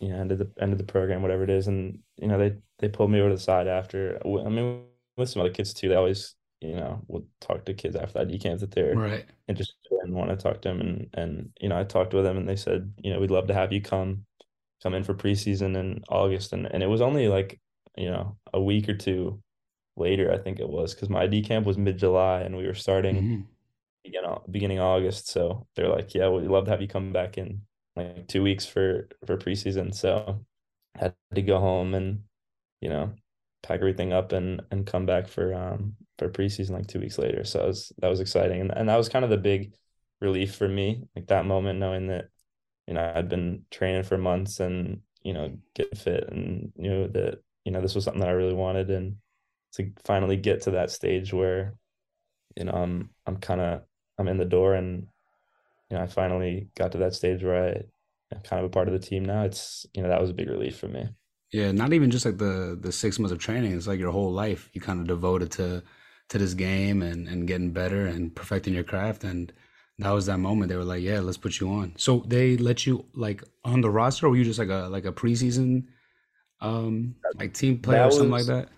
[0.00, 2.56] you know, ended the end of the program, whatever it is, and you know, they
[2.78, 4.20] they pulled me over to the side after.
[4.26, 4.84] I mean,
[5.16, 8.20] with some other kids too, they always, you know, will talk to kids after the
[8.22, 9.26] ID camp that they're Right.
[9.48, 12.38] interested and want to talk to them, and and you know, I talked with them,
[12.38, 14.26] and they said, you know, we'd love to have you come
[14.82, 17.60] come in for preseason in August, and and it was only like,
[17.96, 19.42] you know, a week or two
[19.96, 22.74] later, I think it was, because my ID camp was mid July, and we were
[22.74, 23.44] starting hmm
[24.04, 25.28] begin beginning August.
[25.28, 27.62] So they're like, yeah, we'd love to have you come back in
[27.96, 29.94] like two weeks for for preseason.
[29.94, 30.44] So
[30.96, 32.24] had to go home and
[32.80, 33.12] you know
[33.62, 37.44] pack everything up and and come back for um for preseason like two weeks later.
[37.44, 39.74] So was that was exciting and and that was kind of the big
[40.20, 42.26] relief for me like that moment knowing that
[42.86, 47.38] you know I'd been training for months and you know get fit and knew that
[47.64, 49.16] you know this was something that I really wanted and
[49.74, 51.76] to finally get to that stage where
[52.56, 53.82] you know I'm I'm kind of
[54.20, 55.08] I'm in the door and
[55.90, 57.64] you know I finally got to that stage where
[58.32, 59.44] I am kind of a part of the team now.
[59.44, 61.08] It's you know that was a big relief for me.
[61.52, 63.72] Yeah, not even just like the the six months of training.
[63.72, 65.82] It's like your whole life you kind of devoted to
[66.28, 69.24] to this game and and getting better and perfecting your craft.
[69.24, 69.52] And
[69.98, 70.68] that was that moment.
[70.70, 73.90] They were like, "Yeah, let's put you on." So they let you like on the
[73.90, 75.88] roster, or were you just like a like a preseason
[76.60, 78.70] um like team player or That something like that?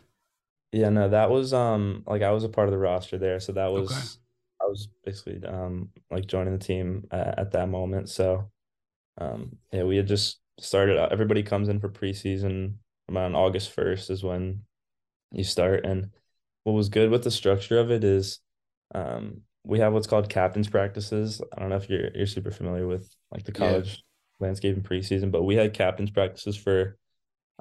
[0.72, 3.52] yeah no that was um like I was a part of the roster there, so
[3.52, 4.09] that Okay.
[4.62, 8.09] I was basically um like joining the team at, at that moment.
[8.09, 8.51] So
[9.18, 10.98] um yeah we had just started.
[11.12, 12.75] Everybody comes in for preseason
[13.11, 14.62] around August first is when
[15.33, 16.11] you start and
[16.64, 18.40] what was good with the structure of it is
[18.94, 21.40] um, we have what's called captains practices.
[21.57, 23.59] I don't know if you're you're super familiar with like the Yeah.
[23.59, 24.05] college
[24.40, 26.96] landscape and preseason, but we had captains practices for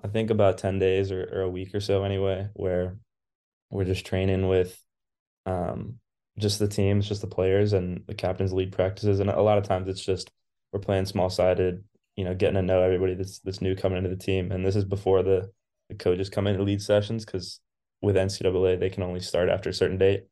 [0.03, 2.97] I think about 10 days or, or a week or so anyway, where
[3.69, 4.81] we're just training with
[5.45, 5.99] um
[6.37, 9.19] just the teams, just the players and the captain's lead practices.
[9.19, 10.31] And a lot of times it's just
[10.71, 11.83] we're playing small sided,
[12.15, 14.51] you know, getting to know everybody that's that's new coming into the team.
[14.51, 15.51] And this is before the
[15.89, 17.59] the coaches come in to lead sessions because
[18.01, 20.25] with NCAA they can only start after a certain date.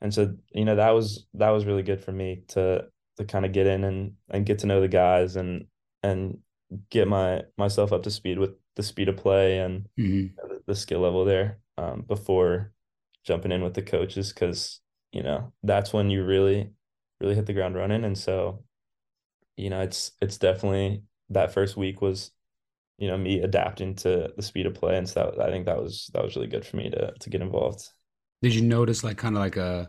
[0.00, 3.44] And so, you know, that was that was really good for me to to kind
[3.44, 5.66] of get in and and get to know the guys and
[6.02, 6.38] and
[6.90, 10.34] get my myself up to speed with the speed of play and Mm-hmm.
[10.48, 12.72] the, the skill level there um, before
[13.24, 14.80] jumping in with the coaches because
[15.14, 16.70] you know that's when you really
[17.20, 18.62] really hit the ground running and so
[19.56, 22.32] you know it's it's definitely that first week was
[22.98, 25.80] you know me adapting to the speed of play and so that, I think that
[25.80, 27.88] was that was really good for me to to get involved.
[28.42, 29.88] Did you notice like kind of like a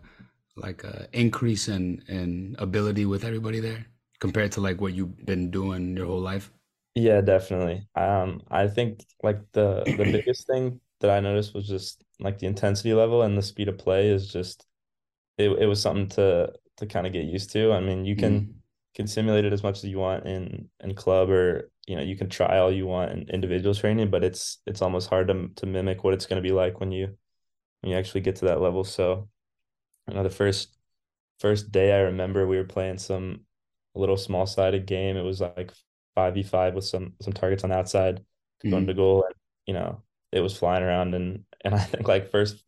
[0.56, 3.86] like a increase in in ability with everybody there
[4.20, 6.52] compared to like what you've been doing your whole life?
[6.96, 7.88] Yeah, definitely.
[7.96, 12.48] Um, I think like the the biggest thing that I noticed was just like the
[12.48, 14.66] intensity level and the speed of play is just
[15.38, 17.72] it, it was something to to kind of get used to.
[17.74, 18.60] I mean, you can Mm-hmm.
[18.96, 22.18] can simulate it as much as you want in in club or you know you
[22.18, 25.66] can try all you want in individual training, but it's it's almost hard to to
[25.66, 27.18] mimic what it's going to be like when you
[27.82, 28.84] when you actually get to that level.
[28.84, 29.30] So
[30.08, 30.78] you know the first
[31.40, 33.42] first day I remember we were playing some
[33.96, 35.18] a little small sided game.
[35.18, 35.72] It was like
[36.16, 38.24] five v five with some some targets on the outside
[38.70, 38.96] going to Mm-hmm.
[38.96, 39.36] goal, and
[39.68, 42.64] you know it was flying around and and I think like first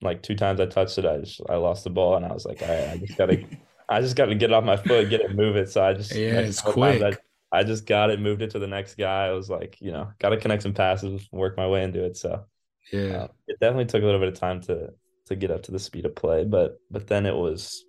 [0.00, 2.44] like two times I touched it, I just I lost the ball and I was
[2.46, 3.44] like, right, I just gotta
[3.88, 5.70] I just gotta get it off my foot, get it, move it.
[5.70, 7.18] So I just Yeah, it's times I quick.
[7.50, 9.26] I just got it, moved it to the next guy.
[9.26, 12.16] I was like, you know, gotta connect some passes, work my way into it.
[12.16, 12.44] So
[12.92, 13.24] Yeah.
[13.24, 14.90] uh, it definitely took a little bit of time to
[15.26, 17.84] to get up to the speed of play, but but then it was,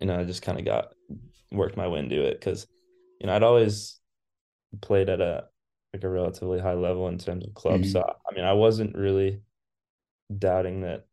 [0.00, 0.94] you know, I just kind of got
[1.50, 2.66] worked my way into it because,
[3.20, 3.98] you know, I'd always
[4.80, 5.44] played at a
[5.92, 7.88] like a relatively high level in terms of clubs.
[7.88, 7.92] Mm-hmm.
[7.92, 9.40] So I mean, I wasn't really
[10.36, 11.05] doubting that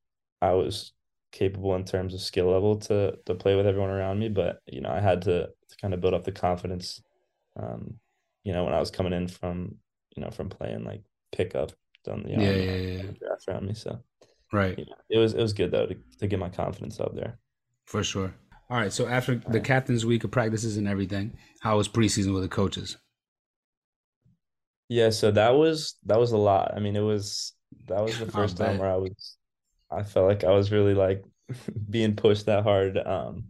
[0.44, 0.94] I was
[1.32, 4.82] capable in terms of skill level to to play with everyone around me, but you
[4.82, 7.02] know, I had to to kind of build up the confidence.
[7.58, 8.00] Um,
[8.44, 9.78] you know, when I was coming in from
[10.16, 11.72] you know from playing like pickup
[12.10, 13.04] on you know Yeah, yeah, yeah.
[13.08, 14.04] the draft around me, so
[14.52, 14.78] Right.
[14.78, 17.40] you know, it was it was good though to to get my confidence up there.
[17.86, 18.36] For sure.
[18.70, 18.92] All right.
[18.92, 22.98] So after the captain's week of practices and everything, how was preseason with the coaches?
[24.90, 26.74] Yeah, so that was that was a lot.
[26.76, 27.54] I mean, it was
[27.88, 29.38] that was the first time where I was
[29.96, 31.24] I felt like I was really like
[31.90, 32.98] being pushed that hard.
[32.98, 33.46] Um,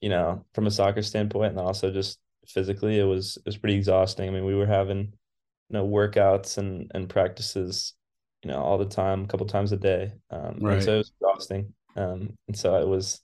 [0.00, 3.76] you know, from a soccer standpoint, and also just physically, it was it was pretty
[3.76, 4.28] exhausting.
[4.28, 7.94] I mean, we were having you know workouts and and practices,
[8.42, 11.12] you know, all the time, a couple times a day, um, and so it was
[11.20, 11.72] exhausting.
[11.96, 13.22] Um, and so it was,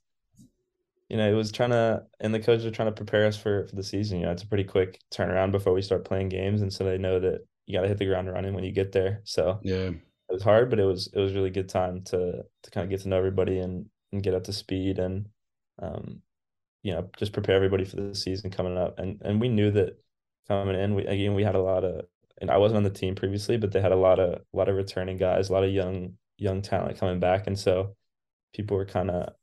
[1.09, 3.67] you know, it was trying to, and the coaches are trying to prepare us for
[3.67, 4.19] for the season.
[4.19, 6.97] You know, it's a pretty quick turnaround before we start playing games, and so they
[6.97, 9.21] know that you got to hit the ground running when you get there.
[9.23, 9.91] So Yeah.
[10.31, 12.89] It was hard, but it was it was really good time to to kind of
[12.91, 15.29] get to know everybody and and get up to speed and
[15.81, 16.21] um
[16.83, 18.99] you know just prepare everybody for the season coming up.
[18.99, 19.99] And and we knew that
[20.47, 22.05] coming in, we again we had a lot of
[22.41, 24.69] and I wasn't on the team previously, but they had a lot of a lot
[24.69, 27.95] of returning guys, a lot of young young talent coming back, and so
[28.53, 29.33] people were kind of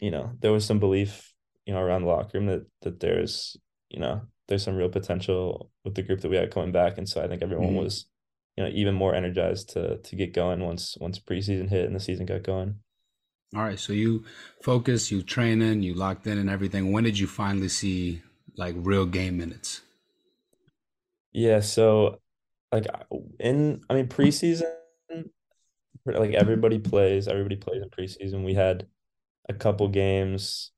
[0.00, 1.32] you know there was some belief
[1.66, 3.56] you know around the locker room that that there's
[3.90, 7.08] you know there's some real potential with the group that we had coming back, and
[7.08, 8.06] so I think everyone hmm was
[8.58, 12.00] you know even more energized to to get going once once preseason hit and the
[12.00, 12.74] season got going.
[13.54, 13.78] All right.
[13.78, 14.24] So you
[14.62, 16.90] focus, you training, you locked in and everything.
[16.90, 18.20] When did you finally see
[18.56, 19.82] like real game minutes?
[21.32, 22.18] Yeah, so
[22.72, 22.86] like
[23.38, 24.74] in I mean preseason
[26.04, 28.44] like everybody plays everybody plays in preseason.
[28.44, 28.88] We had
[29.48, 30.72] a couple games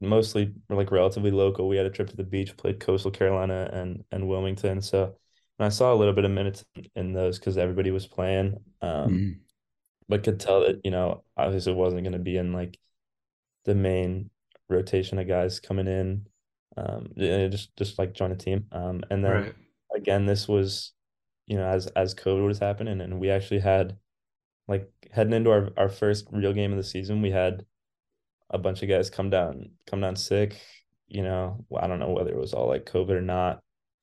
[0.00, 1.66] mostly like relatively local.
[1.66, 4.80] We had a trip to the beach, played Coastal Carolina and and Wilmington.
[4.82, 5.16] So
[5.58, 6.64] and I saw a little bit of minutes
[6.96, 8.58] in those because everybody was playing.
[8.82, 9.32] Um, hmm
[10.06, 12.78] but could tell that, you know, obviously it wasn't going to be in like
[13.64, 14.30] the main
[14.68, 16.26] rotation of guys coming in.
[16.76, 18.66] Um, just just like join a team.
[18.72, 19.54] Um, and then Right.
[19.94, 20.92] again, this was,
[21.46, 23.96] you know, as as COVID was happening, and we actually had
[24.68, 27.64] like heading into our, our first real game of the season, we had
[28.50, 30.60] a bunch of guys come down come down sick.
[31.08, 33.62] You know, I don't know whether it was all like COVID or not,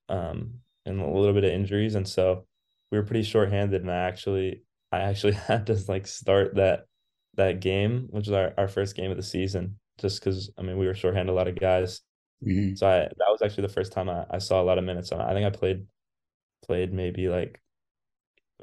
[0.09, 2.45] um, and a little bit of injuries, and so
[2.91, 3.81] we were pretty shorthanded.
[3.81, 6.85] And I actually I actually had to like start that
[7.35, 10.77] that game, which was our, our first game of the season, just because I mean
[10.77, 12.01] we were shorthanded a lot of guys.
[12.41, 14.83] hmm So I that was actually the first time I, I saw a lot of
[14.85, 15.21] minutes on.
[15.21, 15.87] I think I played
[16.63, 17.61] played maybe like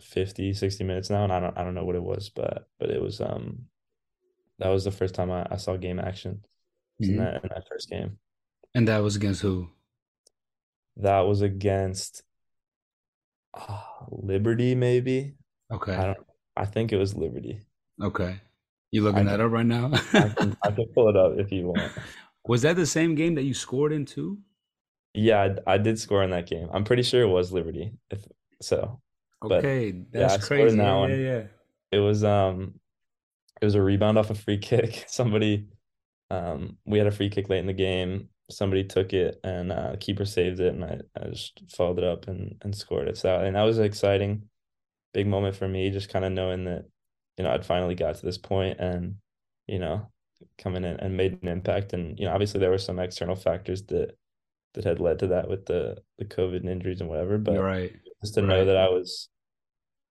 [0.00, 2.90] 50 60 minutes now, and I don't I don't know what it was, but but
[2.90, 3.66] it was um
[4.58, 6.44] that was the first time I, I saw game action.
[6.98, 8.18] Was in that in that first game.
[8.74, 9.68] And that was against who?
[10.98, 12.22] That was against
[13.54, 13.80] uh,
[14.10, 15.34] Liberty, maybe.
[15.72, 15.94] Okay.
[15.96, 16.26] I don't.
[16.56, 17.62] I think it was Liberty.
[18.02, 18.40] Okay.
[18.90, 19.90] You I looking that can, up right now?
[20.14, 21.92] I can, I can pull it up if you want.
[22.46, 24.38] Was that the same game that you scored in too?
[25.14, 26.68] Yeah, I, I did score in that game.
[26.72, 27.92] I'm pretty sure it was Liberty.
[28.10, 28.26] If
[28.62, 29.00] so,
[29.46, 30.76] but Okay, yeah, that's I in crazy.
[30.76, 31.18] that Yeah, yeah, one.
[31.18, 31.42] yeah.
[31.92, 32.80] It was um,
[33.60, 35.04] it was a rebound off a free kick.
[35.08, 35.68] Somebody,
[36.30, 38.30] um, we had a free kick late in the game.
[38.50, 42.28] Somebody took it and uh, keeper saved it, and I, I just followed it up
[42.28, 43.18] and and scored it.
[43.18, 44.44] So and that was an exciting,
[45.12, 45.90] big moment for me.
[45.90, 46.84] Just kind of knowing that,
[47.36, 49.16] you know, I'd finally got to this point and,
[49.66, 50.10] you know,
[50.56, 51.92] coming in and made an impact.
[51.92, 54.16] And you know, obviously there were some external factors that
[54.74, 57.38] that had led to that with the the COVID and injuries and whatever.
[57.38, 57.92] But right.
[58.22, 59.28] just to know that I was,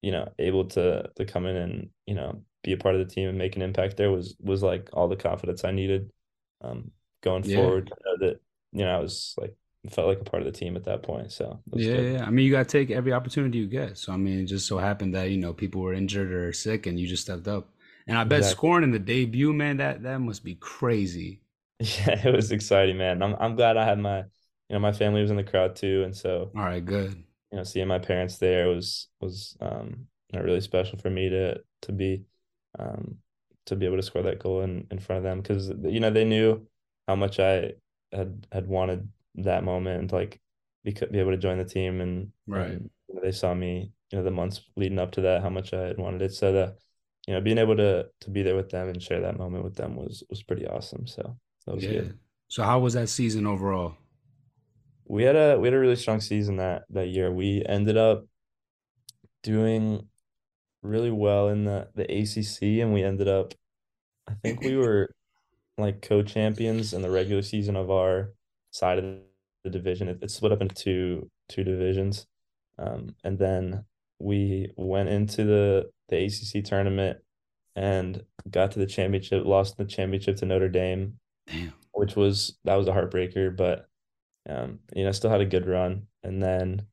[0.02, 3.14] you know, able to to come in and you know be a part of the
[3.14, 6.12] team and make an impact there was was like all the confidence I needed,
[6.62, 6.92] um,
[7.24, 7.74] going Yeah.
[7.84, 7.94] forward.
[8.06, 8.42] Know that
[8.74, 9.56] you know I was like
[9.92, 11.32] felt like a part of the team at that point.
[11.34, 12.26] So Yeah, yeah.
[12.26, 13.98] I mean, you got to take every opportunity you get.
[13.98, 16.86] So, I mean, it just so happened that, you know, people were injured or sick
[16.86, 17.70] and you just stepped up.
[18.06, 18.46] And I bet Exactly.
[18.46, 21.42] scoring in the debut, man, that that must be crazy.
[21.80, 23.22] Yeah, it was exciting, man.
[23.22, 24.26] I'm I'm glad I had my you
[24.72, 27.24] know my family was in the crowd too, and so All right, good.
[27.52, 31.62] you know seeing my parents there was was um know, really special for me to
[31.82, 32.26] to be
[32.80, 33.18] um
[33.66, 36.10] to be able to score that goal in in front of them because you know
[36.12, 36.68] they knew
[37.08, 37.74] how much I
[38.12, 40.40] had had wanted that moment and like
[40.84, 42.78] be could be able to join the team and Right.
[42.78, 45.50] and you know, they saw me you know the months leading up to that how
[45.50, 46.78] much I had wanted it so that
[47.28, 49.76] you know being able to to be there with them and share that moment with
[49.76, 51.92] them was was pretty awesome so that was Yeah.
[51.92, 52.20] good.
[52.48, 53.98] So how was that season overall?
[55.06, 57.32] We had a we had a really strong season that that year.
[57.32, 58.26] We ended up
[59.44, 60.08] doing
[60.84, 63.54] really well in the the ACC, and we ended up.
[64.28, 65.12] I think we were
[65.78, 68.32] like co-champions in the regular season of our
[68.72, 69.06] side of
[69.64, 70.08] the division.
[70.08, 72.28] It, it's split up into two two divisions,
[72.78, 73.86] um, and then
[74.20, 77.20] we went into the the ACC tournament
[77.76, 79.46] and got to the championship.
[79.46, 81.74] Lost the championship to Notre Dame, Damn.
[81.94, 83.88] which was that was a heartbreaker, but
[84.50, 86.08] um, you know, still had a good run.
[86.24, 86.88] And then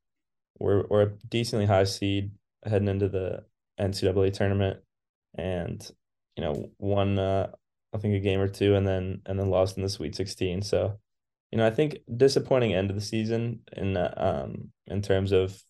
[0.58, 2.32] we're we're a decently high seed
[2.64, 3.44] heading into the
[3.80, 4.80] NCAA tournament,
[5.36, 5.88] and
[6.36, 7.50] you know, won uh,
[7.94, 10.62] I think a game or two, and then and then lost in the Sweet 16.
[10.62, 10.98] So,
[11.50, 15.60] you know, I think disappointing end of the season in um in terms of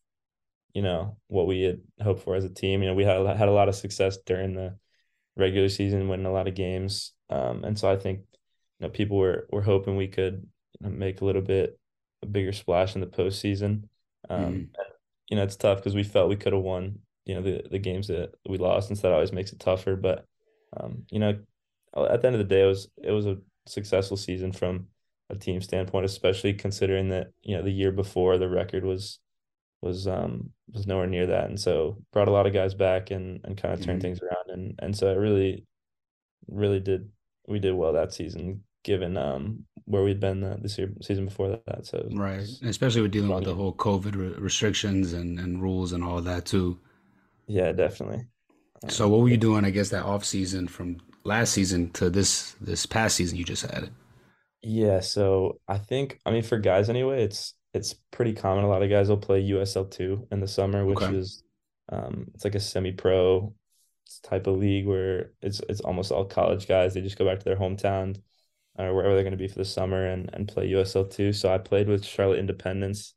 [0.74, 2.82] you know what we had hoped for as a team.
[2.82, 4.76] You know, we had had a lot of success during the
[5.36, 8.20] regular season, winning a lot of games, um, and so I think
[8.80, 10.46] you know people were were hoping we could
[10.80, 11.78] you know, make a little bit
[12.22, 13.84] a bigger splash in the postseason.
[14.28, 14.70] Um, Mhm.
[15.30, 17.78] you know, it's tough because we felt we could have won, you know, the the
[17.78, 19.96] games that we lost, and so that always makes it tougher.
[19.96, 20.26] But
[20.76, 21.38] um, you know,
[21.96, 24.88] at the end of the day, it was it was a successful season from
[25.30, 29.18] a team standpoint, especially considering that you know the year before the record was
[29.82, 33.40] was um was nowhere near that, and so brought a lot of guys back and
[33.44, 34.02] and kind of turned Mhm.
[34.02, 35.66] things around, and and so it really
[36.48, 37.10] really did
[37.48, 41.60] we did well that season given um where we'd been the, this year season before
[41.66, 41.86] that.
[41.86, 42.46] So Right.
[42.62, 46.46] Especially with dealing with the whole COVID re restrictions and and rules and all that
[46.46, 46.78] too.
[47.46, 48.26] Yeah, definitely.
[48.88, 52.54] So what were you doing, I guess, that off season from last season to this
[52.60, 53.90] this past season you just had?
[54.62, 58.64] Yeah, so I think I mean for guys anyway, it's it's pretty common.
[58.64, 61.10] A lot of guys will play USL two in the summer, which Okay.
[61.10, 61.42] is
[61.90, 63.54] um it's like a semi-pro
[64.24, 66.94] type of league where it's it's almost all college guys.
[66.94, 68.20] They just go back to their hometown
[68.78, 71.32] or wherever they're going to be for the summer and and play USL two.
[71.32, 73.14] So I played with Charlotte Independence,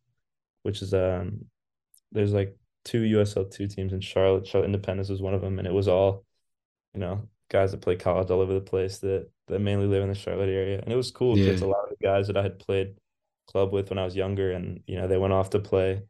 [0.63, 1.45] which is um
[2.11, 4.47] there's like two USL two teams in Charlotte.
[4.47, 6.25] Charlotte Independence was one of them, and it was all
[6.93, 10.09] you know, guys that play college all over the place that that mainly live in
[10.09, 10.79] the Charlotte area.
[10.81, 11.67] And it was cool because Yeah.
[11.67, 12.97] a lot of the guys that I had played
[13.47, 16.03] club with when I was younger and you know, they went off to play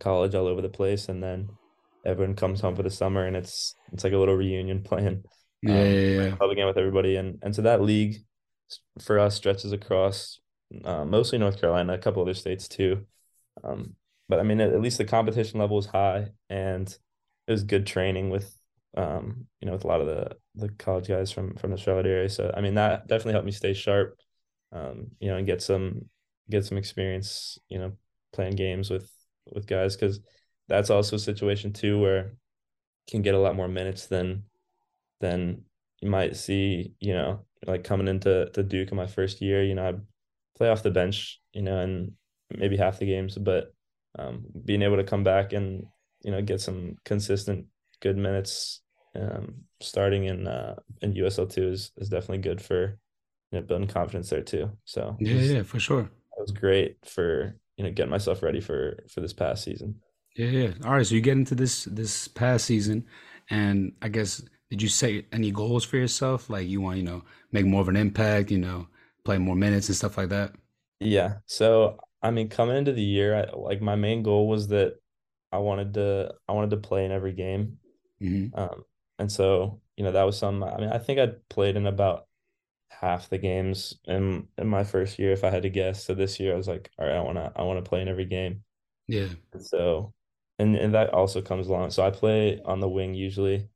[0.00, 1.50] college all over the place and then
[2.04, 5.24] everyone comes home for the summer and it's it's like a little reunion playing
[5.62, 6.36] Yeah, um yeah, yeah.
[6.38, 8.18] club again with everybody and and so that league
[9.00, 10.40] for us stretches across
[10.84, 13.06] uh, mostly North Carolina, a couple other states too.
[13.64, 13.94] Um,
[14.28, 16.88] but I mean, at, at least the competition level was high, and
[17.46, 18.52] it was good training with,
[18.96, 22.06] um, you know, with a lot of the the college guys from from the Charlotte
[22.06, 22.28] area.
[22.28, 24.18] So I mean, that definitely helped me stay sharp,
[24.72, 26.06] um, you know, and get some
[26.48, 27.92] get some experience, you know,
[28.32, 29.10] playing games with
[29.52, 30.20] with guys because
[30.68, 34.44] that's also a situation too where you can get a lot more minutes than
[35.20, 35.62] than
[36.00, 39.74] you might see, you know, like coming into to Duke in my first year, you
[39.74, 40.00] know, I'd
[40.56, 42.12] play off the bench, you know, and
[42.56, 43.72] maybe half the games, but
[44.18, 45.84] um, being able to come back and,
[46.22, 47.66] you know, get some consistent
[48.00, 48.82] good minutes
[49.16, 52.98] um, starting in uh, in USL two is is definitely good for
[53.52, 54.76] you know building confidence there too.
[54.84, 56.10] So Yeah, yeah, for sure.
[56.36, 60.00] it was great for you know getting myself ready for for this past season.
[60.36, 60.74] Yeah, yeah.
[60.84, 63.06] All right, so you get into this this past season,
[63.50, 66.50] and I guess did you set any goals for yourself?
[66.50, 68.88] Like you want, you know, make more of an impact, you know,
[69.24, 70.52] play more minutes and stuff like that?
[71.00, 71.38] Yeah.
[71.46, 74.94] So I mean, coming into the year, I, like my main goal was that
[75.52, 77.78] I wanted to I wanted to play in every game.
[78.20, 78.84] hmm Um,
[79.18, 82.26] and so, you know, that was some I mean, I think I'd played in about
[82.90, 86.04] half the games in in my first year if I had to guess.
[86.04, 88.26] So this year I was like, all right, I wanna I wanna play in every
[88.26, 88.64] game.
[89.08, 89.28] Yeah.
[89.52, 90.14] And so
[90.58, 91.90] and and that also comes along.
[91.90, 93.68] So I play on the wing usually.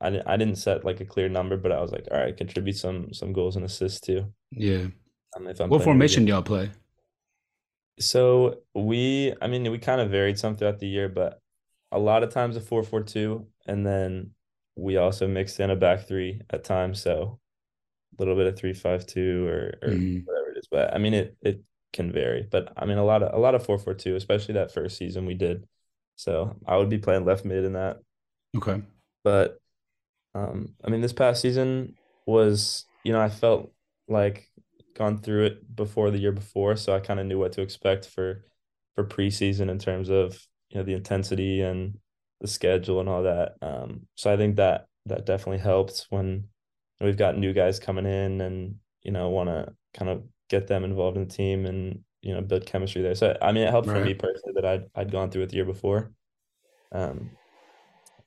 [0.00, 2.36] I didn't I didn't set like a clear number, but I was like, all right,
[2.36, 4.32] contribute some some goals and assists too.
[4.52, 4.86] Yeah.
[5.36, 6.08] Um, if I'm What playing every game.
[6.08, 6.70] formation do y'all play?
[8.00, 11.40] So we, I mean, we kind of varied some throughout the year, but
[11.92, 14.32] a lot of times a four four two, and then
[14.76, 17.00] we also mixed in a back three at times.
[17.02, 17.38] So
[18.18, 20.68] a little bit of three five two or or hmm whatever it is.
[20.70, 21.62] But I mean, it it
[21.92, 22.46] can vary.
[22.50, 24.96] But I mean, a lot of a lot of four four two, especially that first
[24.96, 25.66] season we did.
[26.16, 27.98] So I would be playing left mid in that.
[28.56, 28.82] Okay.
[29.24, 29.58] But
[30.34, 31.94] um, I mean, this past season
[32.26, 33.72] was, you know, I felt
[34.08, 34.48] like
[34.94, 38.06] gone through it before the year before, so I kind of knew what to expect
[38.06, 38.44] for
[38.94, 41.98] for preseason in terms of, you know, the intensity and
[42.42, 43.54] the schedule and all that.
[43.62, 46.48] Um, so I think that that definitely helped when
[47.00, 50.84] we've got new guys coming in and, you know, want to kind of get them
[50.84, 53.14] involved in the team and, you know, build chemistry there.
[53.14, 55.56] So I mean, it helped for me personally that I'd I'd gone through it the
[55.56, 56.12] year before.
[56.92, 57.30] Um,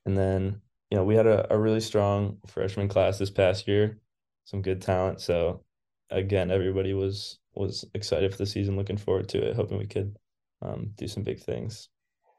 [0.05, 3.99] and then, you know, we had a, a really strong freshman class this past year,
[4.45, 5.22] some good talent.
[5.22, 5.63] So
[6.09, 10.18] again, everybody was was excited for the season, looking forward to it, hoping we could
[10.61, 11.89] um, do some big things.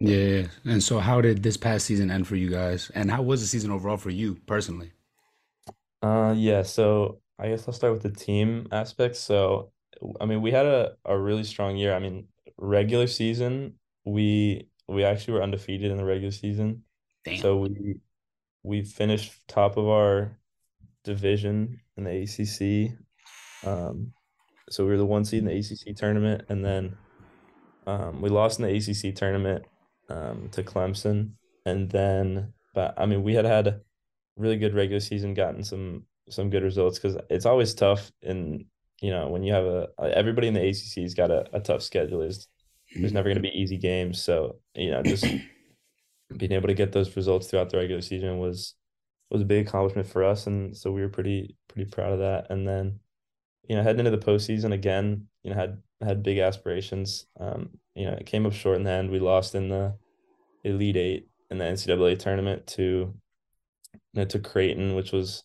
[0.01, 0.16] Yeah.
[0.16, 0.47] yeah.
[0.64, 2.90] And so how did this past season end for you guys?
[2.94, 4.92] And how was the season overall for you personally?
[6.03, 9.16] Uh, yeah, so I guess I'll start with the team aspect.
[9.16, 9.72] So,
[10.20, 11.94] I mean, we had a, a really strong year.
[11.94, 12.28] I mean,
[12.59, 13.74] regular season,
[14.05, 16.84] we we actually were undefeated in the regular season.
[17.24, 17.38] Damn.
[17.38, 17.97] So we
[18.62, 20.38] we finished top of our
[21.05, 22.97] division in the ACC.
[23.66, 24.12] Um,
[24.70, 26.97] so we were the one seed in the ACC tournament, and then
[27.86, 29.64] um, we lost in the ACC tournament
[30.09, 31.32] um, to Clemson,
[31.64, 33.80] and then but I mean we had had
[34.36, 38.66] really good regular season, gotten some some good results because it's always tough in
[39.00, 42.20] you know when you have a everybody in the ACC's got a, a tough schedule.
[42.20, 42.48] There's
[42.94, 45.24] there's never going to be easy games, so you know just
[46.36, 48.74] being able to get those results throughout the regular season was
[49.30, 52.46] was a big accomplishment for us, and so we were pretty pretty proud of that.
[52.50, 53.00] And then
[53.68, 57.26] you know heading into the postseason again, you know had had big aspirations.
[57.38, 59.11] Um, you know it came up short in the end.
[59.11, 59.94] We lost in the
[60.64, 63.14] Elite Eight in the NCAA tournament to you
[64.14, 65.44] know, to Creighton, which was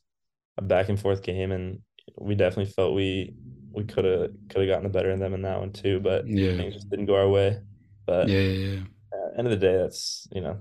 [0.57, 1.79] a back and forth game, and
[2.17, 3.33] we definitely felt we
[3.71, 6.27] we could have could have gotten the better of them in that one too, but
[6.27, 6.55] Yeah.
[6.57, 7.59] things just didn't go our way.
[8.05, 8.39] But Yeah.
[8.39, 8.67] Yeah.
[8.75, 8.79] yeah.
[9.13, 10.59] uh, end of the day, that's you know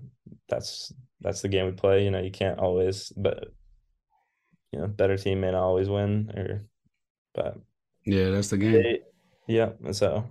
[0.48, 2.04] that's that's the game we play.
[2.04, 3.48] You know you can't always, but
[4.72, 6.66] you know better team may not always win, or
[7.34, 7.58] but
[8.04, 8.72] Yeah, that's the game.
[8.82, 9.00] they,
[9.50, 9.70] yeah.
[9.92, 10.24] So,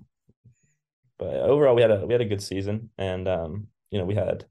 [1.17, 4.15] but overall, we had a we had a good season, and um, you know we
[4.15, 4.45] had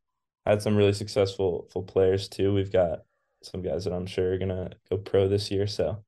[0.46, 2.54] had some really successful full players too.
[2.54, 3.00] We've got
[3.42, 6.04] some guys that I'm sure are gonna go pro this year, so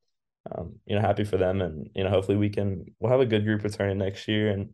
[0.52, 3.26] um, you know happy for them, and you know hopefully we can we'll have a
[3.26, 4.70] good group returning next year and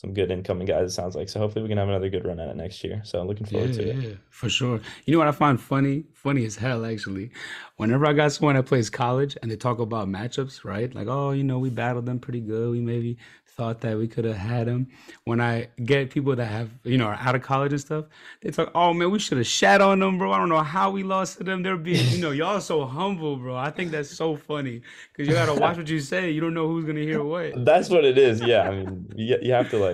[0.00, 0.92] some good incoming guys.
[0.92, 1.40] It sounds like so.
[1.40, 3.02] Hopefully we can have another good run at it next year.
[3.04, 3.96] So I'm looking Yeah, forward to it.
[4.00, 4.80] yeah, for sure.
[5.06, 6.04] You know what I find funny?
[6.14, 7.32] Funny as hell, actually.
[7.78, 10.94] Whenever I got someone that plays college and they talk about matchups, right?
[10.94, 12.70] Like, oh, you know, we battled them pretty good.
[12.70, 13.18] We maybe
[13.58, 14.86] thought that we could have had them.
[15.24, 18.04] When I get people that have, you know, are out of college and stuff,
[18.40, 20.30] they talk, oh man, we should have shat on them, bro.
[20.32, 21.64] I don't know how we lost to them.
[21.64, 23.56] They're being, you know, y'all so humble, bro.
[23.56, 24.82] I think that's so funny
[25.12, 26.30] because you gotta watch what you say.
[26.30, 27.64] You don't know who's gonna hear what.
[27.64, 28.40] That's what it is.
[28.40, 29.87] Yeah, I mean, you, you have to like,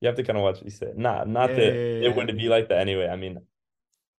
[0.00, 0.92] you have to kind of watch what you say.
[0.96, 3.08] Not, not Yeah, that yeah, it wouldn't be like that anyway.
[3.08, 3.40] I mean,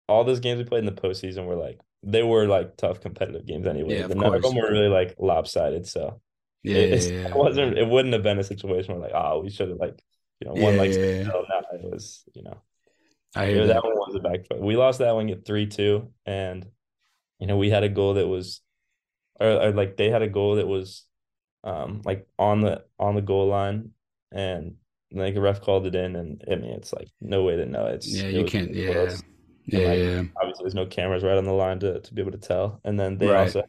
[0.07, 3.45] all those games we played in the postseason were like they were like tough competitive
[3.45, 3.99] games anyway.
[3.99, 5.88] yeah, And none of them were really like lopsided.
[5.88, 6.21] So
[6.63, 7.78] Yeah, it, yeah, it yeah, wasn't.
[7.78, 10.01] It wouldn't have been a situation where like, oh, we should have like,
[10.39, 10.78] you know, yeah, yeah.
[10.78, 11.23] like yeah, yeah.
[11.49, 12.61] No, it was, you know,
[13.36, 13.84] I hear that that.
[13.84, 14.47] one was a back.
[14.47, 14.61] foot.
[14.61, 16.65] We lost that one at three two, and
[17.39, 18.61] you know we had a goal that was,
[19.39, 21.05] or, or like they had a goal that was,
[21.63, 23.91] um, like on the on the goal line,
[24.32, 24.75] and
[25.12, 27.88] like a ref called it in, and I mean it's like no way to know.
[27.88, 28.74] It's Yeah, it you was can't.
[28.74, 29.18] Yeah,
[29.66, 30.24] yeah, like yeah.
[30.41, 32.82] obviously there's no cameras right on the line to to be able to tell.
[32.84, 33.36] And then they Right.
[33.36, 33.64] also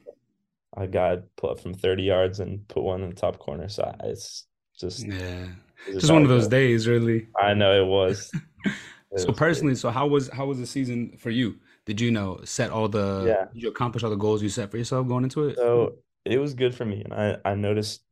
[0.77, 3.69] a guy pull up from 30 yards and put one in the top corner.
[3.69, 4.47] So it's
[4.79, 5.47] just Yeah.
[5.87, 7.29] it was Just one of those days, really.
[7.41, 8.35] I know it was.
[9.11, 9.67] It So was crazy.
[9.67, 11.59] personally, so how was how was the season for you?
[11.87, 13.49] Did you know set all the Yeah.
[13.53, 15.59] did you accomplish all the goals you set for yourself going into it?
[15.59, 18.03] So it was good for me, and I I noticed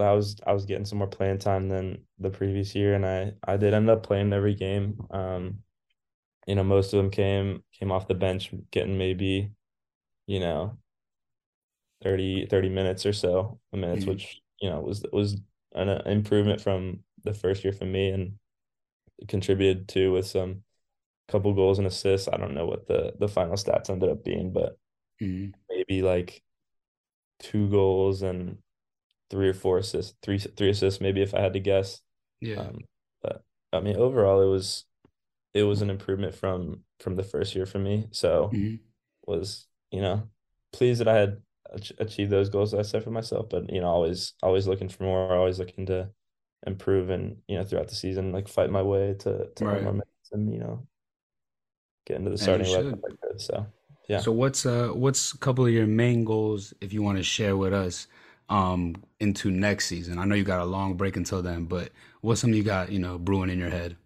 [0.00, 3.34] I was I was getting some more playing time than the previous year, and I
[3.44, 4.98] I did end up playing every game.
[5.10, 5.62] Um,
[6.46, 9.52] you know, most of them came came off the bench, getting maybe
[10.26, 10.78] you know,
[12.02, 14.06] 30, 30 minutes or so minutes, Mhm.
[14.06, 15.36] which, you know, was was
[15.74, 18.38] an uh, improvement from the first year for me and
[19.28, 20.62] contributed to with some
[21.28, 22.28] couple goals and assists.
[22.28, 24.78] I don't know what the the final stats ended up being, but
[25.20, 25.54] Mhm.
[25.70, 26.42] maybe like
[27.40, 28.58] two goals and
[29.30, 32.00] three or four assists, three three assists maybe if I had to guess.
[32.40, 32.56] Yeah.
[32.56, 32.78] Um,
[33.22, 34.84] but I mean overall it was
[35.54, 38.08] it was an improvement from from the first year for me.
[38.12, 38.80] So Mhm.
[39.26, 40.28] was, you know,
[40.72, 41.42] pleased that I had
[41.98, 45.04] achieved those goals that I set for myself, but you know, always always looking for
[45.04, 46.10] more, always looking to
[46.66, 49.92] improve and, you know, throughout the season, like fight my way to to earn more
[49.92, 50.86] minutes and, you know,
[52.06, 52.98] get into the starting eleven should.
[52.98, 53.40] if I could.
[53.40, 53.66] So
[54.08, 54.22] yeah.
[54.22, 57.56] So what's uh what's a couple of your main goals if you want to share
[57.56, 58.06] with us
[58.48, 60.18] um into next season?
[60.18, 61.90] I know you got a long break until then, but
[62.20, 63.96] what's something you got, you know, brewing in your head?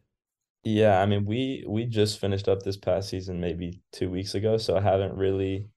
[0.64, 4.58] Yeah, I mean we we just finished up this past season maybe two weeks ago,
[4.58, 5.68] so I haven't really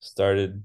[0.00, 0.64] started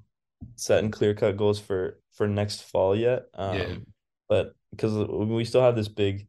[0.57, 3.28] setting clear cut goals for for next fall yet.
[3.51, 3.76] Yeah.
[3.76, 3.88] Um,
[4.30, 6.28] but because we still have this big,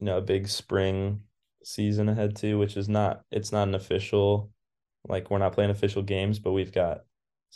[0.00, 1.22] you know, big spring
[1.64, 4.52] season ahead too, which is not it's not an official,
[5.08, 7.05] like we're not playing official games, but we've got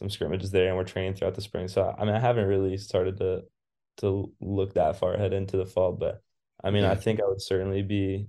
[0.01, 1.69] some scrimmages there and we're training throughout the spring.
[1.69, 3.43] So I mean, I haven't really started to
[3.99, 6.23] to look that far ahead into the fall, but
[6.65, 8.27] I mean, I think I would certainly be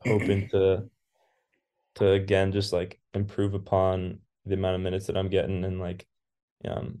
[0.00, 0.88] hoping to
[1.96, 6.06] to again just like improve upon the amount of minutes that I'm getting and like
[6.64, 7.00] um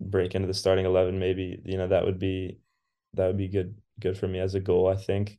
[0.00, 2.58] break into the starting 11 maybe you know that would be
[3.14, 5.38] that would be good good for me as a goal I think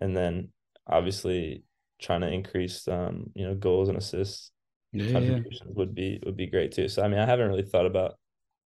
[0.00, 0.48] and then
[0.86, 1.64] obviously
[2.00, 4.50] trying to increase um you know goals and assists
[4.94, 5.38] Yeah, yeah.
[5.42, 8.16] contributions would be would be great too so I mean I haven't really thought about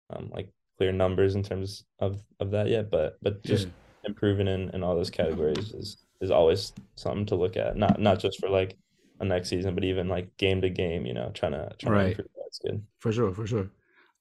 [0.09, 3.49] um like clear numbers in terms of of that yet but but Yeah.
[3.49, 3.69] just
[4.03, 8.19] improving in in all those categories is is always something to look at not not
[8.19, 8.77] just for like
[9.19, 11.99] a next season but even like game to game you know trying to trying to
[11.99, 12.07] Right.
[12.09, 13.69] improve that's good For sure, for sure.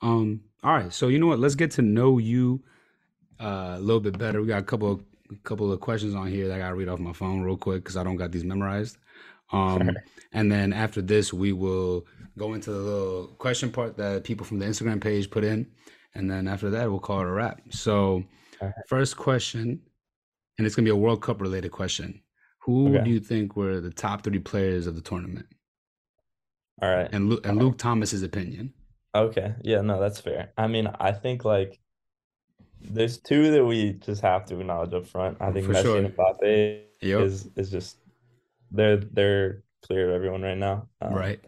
[0.02, 1.38] Um, all right, so you know what?
[1.38, 2.62] Let's get to know you
[3.40, 4.40] uh, a little bit better.
[4.40, 5.00] We got a couple
[5.30, 7.82] a couple of questions on here that I gotta read off my phone real quick
[7.82, 8.98] because I don't got these memorized.
[9.54, 9.90] Um,
[10.32, 14.58] and then after this, we will go into the little question part that people from
[14.58, 15.66] the Instagram page put in,
[16.14, 17.60] and then after that, we'll call it a wrap.
[17.70, 18.24] So,
[18.60, 18.72] right.
[18.88, 19.80] first question,
[20.58, 22.20] and it's gonna be a World Cup related question.
[22.62, 23.04] Who Okay.
[23.04, 25.46] do you think were the top three players of the tournament?
[26.82, 27.64] all right And Lu- and right.
[27.64, 28.72] Luke Thomas's opinion.
[29.14, 29.54] Okay.
[29.62, 30.52] Yeah, no, that's fair.
[30.58, 31.78] I mean, I think like
[32.80, 35.36] there's two that we just have to acknowledge up front.
[35.40, 35.98] I think For Messi sure.
[35.98, 37.20] and Mbappe Yep.
[37.20, 37.98] is is just
[38.74, 40.88] they're they're clear of everyone right now.
[41.00, 41.40] Um, Right.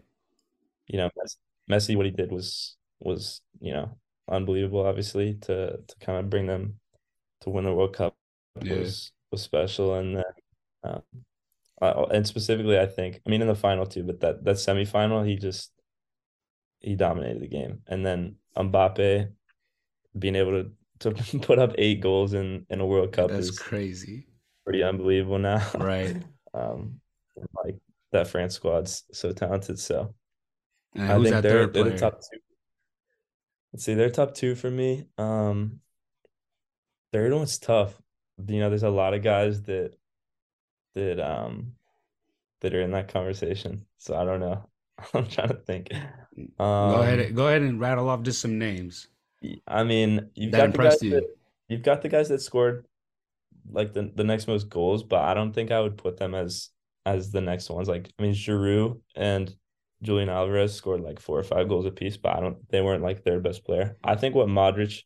[0.87, 1.37] you know, Mes-
[1.69, 3.97] Messi, what he did was was, you know,
[4.29, 6.79] unbelievable, obviously, to to kind of bring them
[7.41, 8.15] to win the World Cup
[8.61, 8.75] Yeah.
[8.75, 9.95] was was special.
[9.95, 10.23] And then
[10.83, 11.03] um,
[11.81, 15.27] uh, and specifically, I think, I mean, in the final too, but that that semifinal,
[15.27, 15.71] he just
[16.79, 17.81] he dominated the game.
[17.87, 19.31] And then Mbappe
[20.17, 21.11] being able to to
[21.41, 24.27] put up eight goals in in a World Cup That's is crazy.
[24.65, 25.61] pretty unbelievable now.
[25.77, 26.17] Right.
[26.53, 27.01] Um,
[27.65, 27.77] like
[28.11, 29.79] that France squad's so talented.
[29.79, 30.15] So
[30.97, 32.39] And I think they're they're the top two.
[33.73, 35.07] Let's see, they're top two for me.
[35.17, 35.81] Um,
[37.11, 38.01] third one's tough.
[38.47, 39.95] You know, there's a lot of guys that
[40.95, 41.73] that um
[42.61, 43.85] that are in that conversation.
[43.97, 44.69] So I don't know.
[45.15, 45.89] I'm trying to think.
[46.87, 49.07] Go Um, ahead, go ahead and rattle off just some names
[49.67, 51.37] I mean, you've that got the guys impressed that you.
[51.67, 52.87] you've got the guys that scored
[53.71, 56.69] like the the next most goals, but I don't think I would put them as
[57.07, 57.87] as the next ones.
[57.89, 59.55] Like, I mean, Giroud and
[60.03, 63.23] Julian Alvarez scored like four or five goals apiece, but I don't they weren't like
[63.23, 63.97] their best player.
[64.03, 65.03] I think what Modric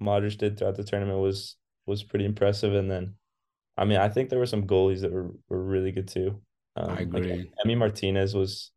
[0.00, 1.56] Modric did throughout the tournament was
[1.86, 2.74] was pretty impressive.
[2.74, 3.16] And then
[3.76, 6.42] I mean, I think there were some goalies that were were really good too.
[6.88, 7.52] I Um, like agree.
[7.66, 8.72] Emi Martinez was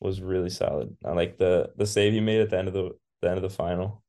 [0.00, 0.96] was really solid.
[1.04, 2.90] I like the the save he made at the end of the
[3.22, 4.04] the end of the final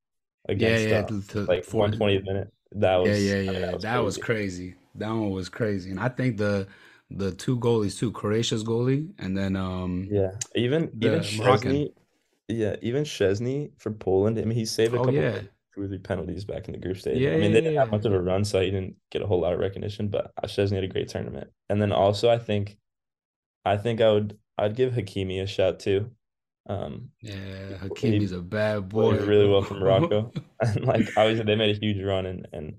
[0.48, 2.54] against yeah, uh to, to like for 120th minute.
[2.74, 3.66] That yeah, was yeah, I mean, yeah.
[3.66, 4.18] that was That was crazy.
[4.18, 4.76] crazy.
[4.96, 5.92] That one was crazy.
[5.92, 6.68] And I think the
[7.10, 10.32] the two goalies too, Croatia's goalie and then um Yeah.
[10.56, 11.72] Even even Moroccan.
[11.72, 11.94] Szczesny,
[12.48, 14.38] yeah, even Szczesny for Poland.
[14.40, 15.40] I mean, he saved a Oh couple yeah.
[15.76, 17.22] two three penalties back in the group stage.
[17.22, 19.22] Yeah, I mean, yeah, they didn't have much of a run, so he didn't get
[19.22, 20.08] a whole lot of recognition.
[20.10, 21.52] But uh, Szczesny had a great tournament.
[21.70, 22.78] And then also, I think
[23.66, 26.12] I think I would I'd give Hakimi a shout too.
[26.68, 29.82] Um, Yeah, he Hakimi's a bad boy, really well for bro.
[30.00, 30.32] Morocco,
[30.62, 32.76] and like obviously they made a huge run, and and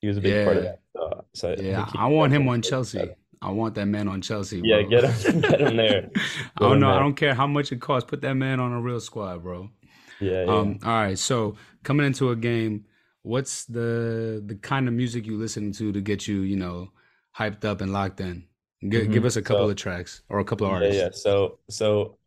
[0.00, 0.70] he was a big part of Yeah.
[0.70, 0.80] that.
[0.96, 3.10] So, so Yeah, I want him on deserves a shout Chelsea.
[3.10, 3.16] out.
[3.42, 4.82] I want that man on Chelsea, Yeah, bro.
[4.82, 6.10] get him, get him there,
[6.56, 6.92] I don't know.
[6.92, 8.08] I don't care how much it costs.
[8.08, 9.70] Put that man on a real squad, bro.
[10.18, 10.70] Yeah, yeah.
[10.70, 11.18] Um, all right.
[11.18, 12.86] So coming into a game,
[13.22, 16.92] what's the the kind of music you listening to to get you, you know,
[17.38, 18.46] hyped up and locked in?
[18.88, 21.04] G give hmm us a couple So of tracks or a couple of artists.
[21.04, 21.10] yeah, yeah.
[21.12, 22.18] So so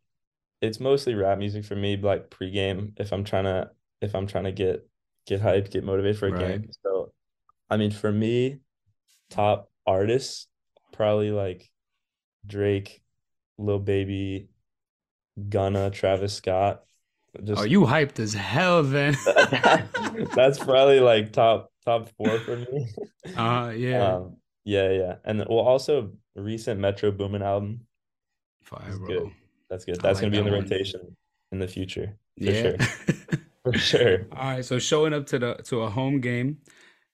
[0.62, 3.70] it's mostly rap music for me, like pregame if I'm trying to
[4.02, 4.88] if I'm trying to get
[5.26, 6.60] get hyped, get motivated for a Right.
[6.62, 6.70] game.
[6.84, 7.14] So
[7.70, 8.60] I mean for me,
[9.30, 10.48] top artists,
[10.94, 11.68] probably like
[12.46, 13.02] Drake,
[13.58, 14.48] Lil Baby,
[15.48, 16.84] Gunna, Travis Scott.
[17.42, 19.16] Just Oh, you hyped as hell then.
[20.34, 22.88] that's probably like top top four for me.
[23.36, 24.14] Uh yeah.
[24.16, 25.14] Um, yeah, yeah.
[25.24, 27.80] And well also recent Metro Boomin album.
[28.62, 29.06] Fire, bro.
[29.06, 29.30] good.
[29.70, 29.96] That's good.
[30.00, 30.62] That's like gonna be in the one.
[30.62, 31.16] rotation
[31.52, 32.16] in the future.
[32.38, 32.62] For Yeah.
[32.62, 32.76] sure.
[33.64, 34.26] For sure.
[34.32, 36.58] All right, so showing up to the to a home game,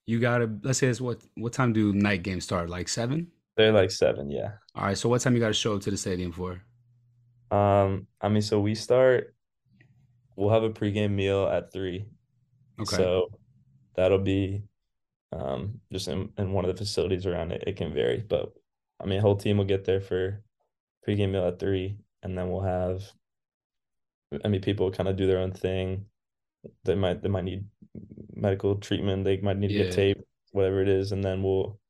[0.06, 2.68] you gotta let's say it's what what time do night games start?
[2.68, 3.28] Like seven?
[3.56, 4.52] They're like seven, yeah.
[4.74, 6.62] All right, so what time you gotta show up to the stadium for?
[7.50, 9.34] Um, I mean, so we start,
[10.36, 12.06] we'll have a pregame meal at three.
[12.80, 12.96] Okay.
[12.96, 13.28] So
[13.96, 14.62] that'll be
[15.32, 17.64] um just in, in one of the facilities around it.
[17.66, 18.52] It can vary, but
[19.00, 20.42] I mean, whole team will get there for
[21.06, 23.02] pregame meal at three, and then we'll have
[24.44, 26.06] I mean, people kind of do their own thing.
[26.84, 27.64] They might they might need
[28.34, 29.84] medical treatment, they might need to Yeah.
[29.84, 30.22] get taped,
[30.52, 31.80] whatever it is, and then we'll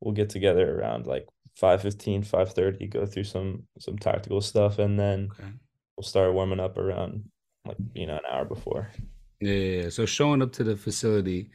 [0.00, 1.26] we'll get together around like
[1.56, 5.50] 5:15, 5:30, go through some some tactical stuff, and then Okay.
[5.96, 7.30] we'll start warming up around
[7.66, 8.90] like you know an hour before.
[9.40, 9.88] Yeah, yeah, yeah.
[9.90, 11.50] So showing up to the facility,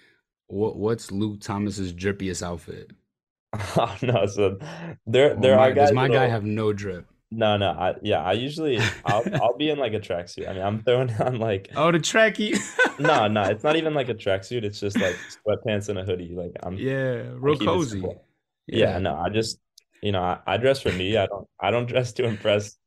[0.47, 2.91] what what's Luke Thomas's drippiest outfit?
[3.77, 4.57] Oh no, so
[5.05, 7.07] there Or there my, are guys does my guy have no drip?
[7.31, 10.47] no no I yeah I usually I'll I'll be in like a tracksuit.
[10.49, 12.59] I mean I'm throwing on like Oh, the trackie.
[12.97, 14.63] no no it's not even like a tracksuit.
[14.63, 16.33] It's just like sweatpants and a hoodie.
[16.35, 18.01] Like I'm Yeah, real cozy.
[18.01, 18.25] simple.
[18.67, 19.59] Yeah no I just
[20.01, 21.17] you know I, I dress for me.
[21.17, 22.77] I don't I don't dress to impress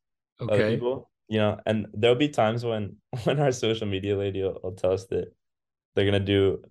[0.48, 1.10] other people.
[1.28, 4.92] You know, and there'll be times when when our social media lady will, will tell
[4.92, 5.32] us that
[5.94, 6.62] they're gonna do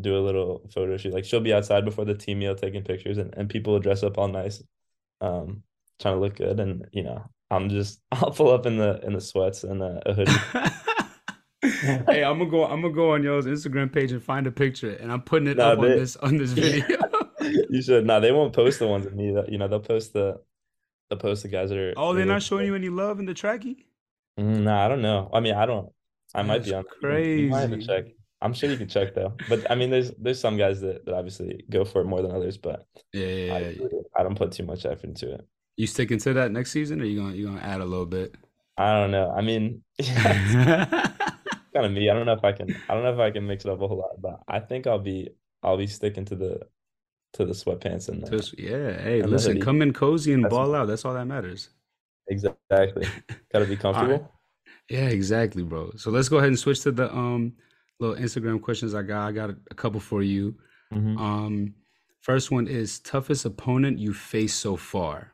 [0.00, 1.12] do a little photo shoot.
[1.12, 4.02] Like she'll be outside before the team meal taking pictures, and, and people will dress
[4.02, 4.62] up all nice,
[5.20, 5.62] um,
[6.00, 6.58] trying to look good.
[6.60, 10.02] And you know, I'm just I'll pull up in the in the sweats and a,
[10.06, 10.32] a hoodie.
[11.62, 12.64] Hey, I'm gonna go.
[12.64, 15.58] I'm gonna go on y'all's Instagram page and find a picture, and I'm putting it
[15.58, 16.96] Nah, up on this on this video.
[17.70, 18.06] you should.
[18.06, 19.32] No, they won't post the ones of me.
[19.32, 20.40] That you know, they'll post the
[21.08, 21.94] they'll post the guys that are.
[21.96, 23.84] Oh, they're not are- showing you any love in the trackie?
[24.38, 25.30] Mm, Nah, I don't know.
[25.32, 25.90] I mean, I don't.
[26.34, 26.84] I might be on.
[27.02, 27.86] That's you might have to crazy.
[27.86, 28.04] check.
[28.42, 29.34] I'm sure you can check though.
[29.48, 32.30] But I mean, there's there's some guys that, that obviously go for it more than
[32.30, 32.56] others.
[32.56, 33.86] But Yeah, yeah, I, yeah.
[34.18, 35.46] I don't put too much effort into it.
[35.76, 38.34] You sticking to that next season, or you gonna you gonna add a little bit?
[38.78, 39.30] I don't know.
[39.36, 40.08] I mean, it's
[41.74, 42.08] kind of me.
[42.08, 42.74] I don't know if I can.
[42.88, 44.20] I don't know if I can mix it up a whole lot.
[44.20, 45.28] But I think I'll be
[45.62, 46.60] I'll be sticking to the
[47.34, 49.00] to the sweatpants and the Just- yeah.
[49.00, 50.86] Hey, And listen, come in cozy and That's- ball out.
[50.86, 51.70] That's all that matters.
[52.28, 53.06] exactly.
[53.52, 54.30] Got to be comfortable.
[54.88, 55.92] Yeah, exactly, bro.
[55.96, 57.52] So let's go ahead and switch to the um
[58.00, 59.28] little Instagram questions I got.
[59.28, 60.56] I got a, couple for you.
[60.92, 61.18] Mhm.
[61.20, 61.74] Um,
[62.22, 65.32] first one is toughest opponent you faced so far,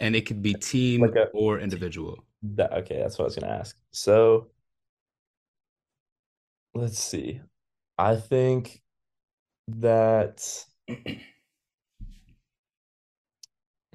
[0.00, 2.24] and it could be team Like a- or individual.
[2.42, 3.76] That okay, that's what I was gonna ask.
[3.92, 4.50] So
[6.74, 7.40] let's see.
[7.98, 8.82] I think
[9.68, 10.64] that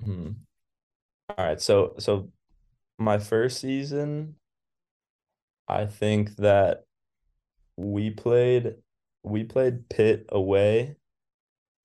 [0.03, 0.31] hmm.
[1.29, 2.29] All right, so so
[2.97, 4.35] my first season,
[5.67, 6.85] I think that
[7.77, 8.75] we played
[9.23, 10.95] we played Pitt away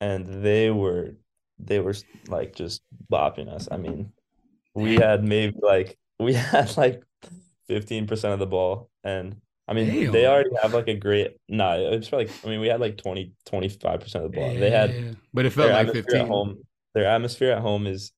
[0.00, 1.14] and they were
[1.58, 1.94] they were
[2.28, 3.68] like just bopping us.
[3.70, 4.12] I mean,
[4.74, 7.02] we had maybe like we had like
[7.68, 9.36] 15% of the ball and
[9.68, 12.80] I mean they already have like a great no, it's probably I mean we had
[12.80, 14.54] like 20 25% of the ball.
[14.54, 16.20] They had Yeah, but it felt like 15.
[16.20, 16.58] at home.
[16.94, 18.12] Their atmosphere at home is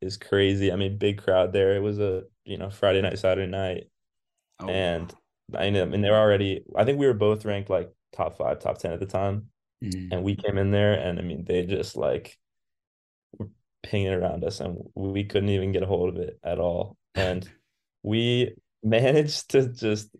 [0.00, 0.72] is crazy.
[0.72, 1.76] I mean, big crowd there.
[1.76, 3.84] It was a you know Friday night, Saturday night,
[4.60, 5.12] Oh, and
[5.54, 6.62] I mean, I mean they're already.
[6.76, 9.50] I think we were both ranked like top five, top ten at the time,
[9.82, 10.08] mhm.
[10.12, 12.38] and we came in there, and I mean they just like
[13.38, 13.48] were
[13.82, 17.48] pinging around us, and we couldn't even get a hold of it at all, and
[18.02, 20.14] we managed to just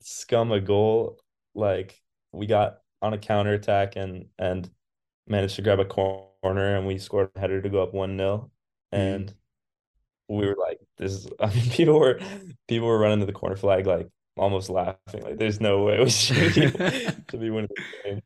[0.00, 1.18] scum a goal.
[1.54, 2.00] Like
[2.32, 4.70] we got on a counter attack and and
[5.26, 8.50] managed to grab a corner and we scored a header to go up one 0
[8.92, 9.34] and
[10.28, 12.20] we were like, "This is." I mean, people were
[12.66, 16.10] people were running to the corner flag like almost laughing, like, "There's no way we
[16.10, 16.68] should be,
[17.30, 18.22] should be winning this game."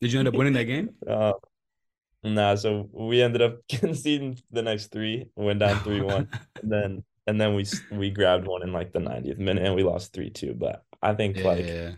[0.00, 0.90] Did you end up winning that game?
[1.08, 1.32] Uh,
[2.30, 6.28] nah, so we ended up conceding the next three, went down three one,
[6.62, 9.82] and then and then we we grabbed one in like the 90th minute and we
[9.82, 10.54] lost three two.
[10.54, 11.94] But I think Yeah, like yeah.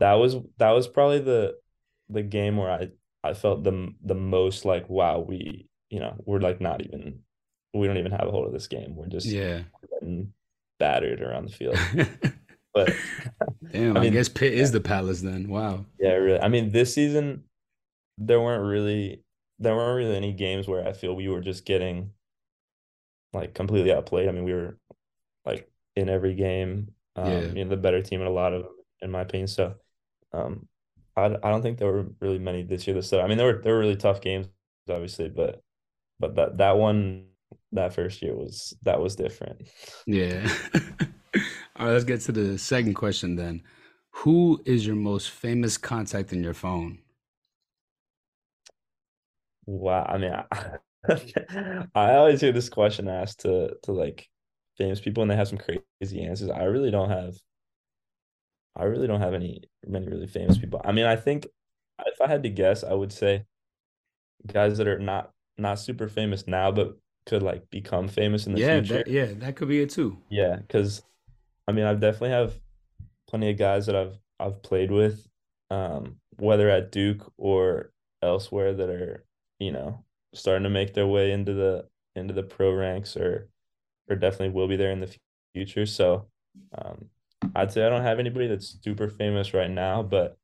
[0.00, 1.56] that was that was probably the
[2.08, 2.90] the game where I
[3.24, 7.20] I felt the the most like wow we you know we're like not even
[7.74, 9.64] we don't even have a hold of this game we're just Yeah.
[10.00, 10.32] getting
[10.78, 11.76] battered around the field
[12.74, 13.00] but
[13.72, 15.48] Damn, I I, mean, guess Pitt is the Palace then.
[15.48, 15.86] Wow.
[15.98, 17.44] yeah really I mean this season
[18.18, 19.24] there weren't really
[19.58, 22.12] there weren't really any games where I feel we were just getting
[23.32, 24.78] like completely outplayed I mean we were
[25.46, 26.94] like in every game.
[27.16, 27.54] Um, Yeah.
[27.56, 28.72] you know, the better team in a lot of them,
[29.02, 29.48] in my opinion.
[29.48, 29.74] So,
[30.32, 30.68] um,
[31.16, 33.00] I I don't think there were really many this year.
[33.02, 34.48] So I mean, there were there were really tough games,
[34.88, 35.62] obviously, but
[36.20, 37.26] but that that one
[37.72, 39.62] that first year was that was different.
[40.06, 40.48] Yeah.
[41.76, 43.62] All right, let's get to the second question then.
[44.10, 46.98] Who is your most famous contact in your phone?
[49.66, 50.04] Wow.
[50.08, 50.78] I mean, I,
[51.94, 54.28] I always hear this question asked to to like
[54.76, 56.50] famous people, and they have some crazy answers.
[56.50, 57.36] I really don't have.
[58.76, 60.80] I really don't have any many really famous people.
[60.84, 61.46] I mean, I think
[62.06, 63.44] if I had to guess, I would say
[64.46, 66.96] guys that are not not super famous now, but
[67.26, 69.02] could like become famous in the Yeah, future.
[69.04, 70.18] that yeah, that could be it too.
[70.30, 71.02] Yeah, because
[71.68, 72.54] I mean, I definitely have
[73.28, 75.26] plenty of guys that I've I've played with,
[75.70, 77.92] um, whether at Duke or
[78.22, 79.24] elsewhere that are,
[79.58, 83.48] you know, starting to make their way into the into the pro ranks or
[84.08, 85.14] or definitely will be there in the
[85.54, 85.86] future.
[85.86, 86.28] So,
[86.76, 87.06] um,
[87.54, 90.36] I'd say I don't have anybody that's super famous right now, but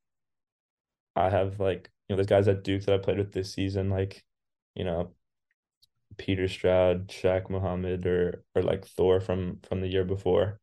[1.15, 3.89] I have like, you know, there's guys at Duke that I played with this season,
[3.89, 4.23] like,
[4.75, 5.13] you know,
[6.17, 10.59] Peter Stroud, Shaq Mohammed, or or like Thor from from the year before,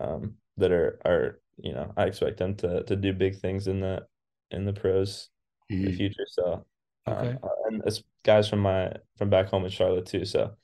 [0.00, 3.80] um, that are are you know I expect them to to do big things in
[3.80, 4.06] the
[4.50, 5.30] in the pros
[5.70, 5.96] in the Mhm.
[5.96, 6.26] future.
[6.28, 6.66] So,
[7.12, 7.30] Okay.
[7.30, 10.24] um, uh, and it's guys from my from back home in Charlotte too.
[10.24, 10.54] So,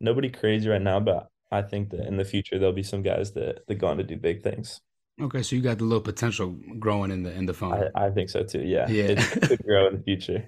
[0.00, 3.32] nobody crazy right now, but I think that in the future there'll be some guys
[3.32, 4.80] that that go on to do big things.
[5.20, 7.88] Okay, so you got the little potential growing in the in the I phone.
[7.94, 8.62] I think so too.
[8.62, 9.14] Yeah, Yeah.
[9.16, 10.44] it could grow in the future.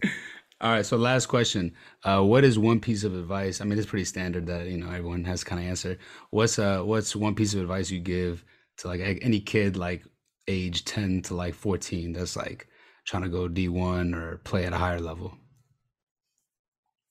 [0.61, 1.75] All right, so last question.
[2.05, 3.61] Uh, what is one piece of advice?
[3.61, 5.99] I mean, it's pretty standard that, you know, everyone has kind of answer.
[6.31, 8.45] What's uh what's one piece of advice you give
[8.79, 10.05] to like any kid like
[10.49, 12.69] age 10 to like 14 that's like
[13.05, 15.37] trying to go D1 or play at a higher level?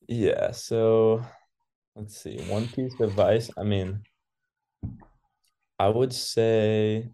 [0.08, 0.52] Yeah.
[0.52, 1.26] So
[1.96, 2.42] let's see.
[2.48, 3.50] One piece of advice.
[3.58, 4.02] I mean,
[5.80, 7.10] I would say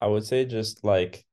[0.00, 1.24] I would say just like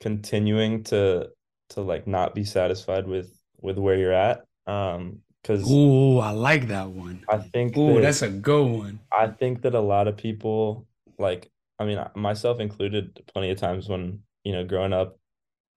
[0.00, 1.30] continuing to
[1.70, 4.44] to like not be satisfied with with where you're at.
[4.66, 7.24] Um, because Ooh, I like that one.
[7.28, 9.00] I think Ooh, that that's a good one.
[9.12, 10.86] I think that a lot of people
[11.18, 15.18] like I mean myself included plenty of times when you know growing up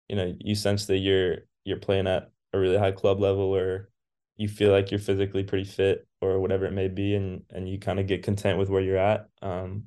[0.07, 1.39] you know you sense that you're
[1.69, 3.89] you're playing at a really high club level or
[4.35, 7.79] you feel like you're physically pretty fit or whatever it may be and and you
[7.79, 9.83] kind of get content with where you're at um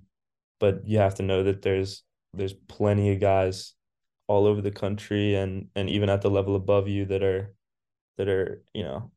[0.61, 3.75] but you have to know that there's there's plenty of guys
[4.29, 7.53] all over the country and and even at the level above you that are
[8.17, 9.11] that are you know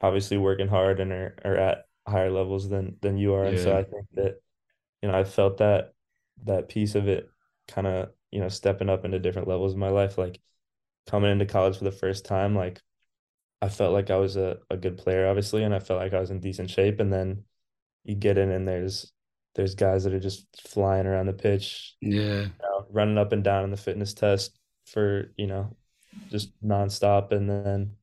[0.00, 3.46] obviously working hard and are, are at higher levels than than you are.
[3.46, 4.40] And so I think that
[5.02, 5.94] you know I felt that
[6.44, 7.28] that piece of it
[7.68, 10.18] kind of you know stepping up into different levels of my life.
[10.18, 10.40] Like
[11.06, 12.80] coming into college for the first time like
[13.62, 16.20] I felt like I was a, a good player obviously and I felt like I
[16.20, 17.00] was in decent shape.
[17.00, 17.44] And then
[18.04, 19.12] you get in and there's
[19.54, 22.48] there's guys that are just flying around the pitch Yeah.
[22.48, 25.76] you know, running up and down in the fitness test for you know
[26.30, 27.32] just nonstop.
[27.32, 27.96] And then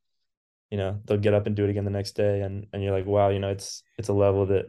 [0.71, 2.41] you know they'll get up and do it again the next day.
[2.41, 4.65] And and you're like wow you know it's it's a level that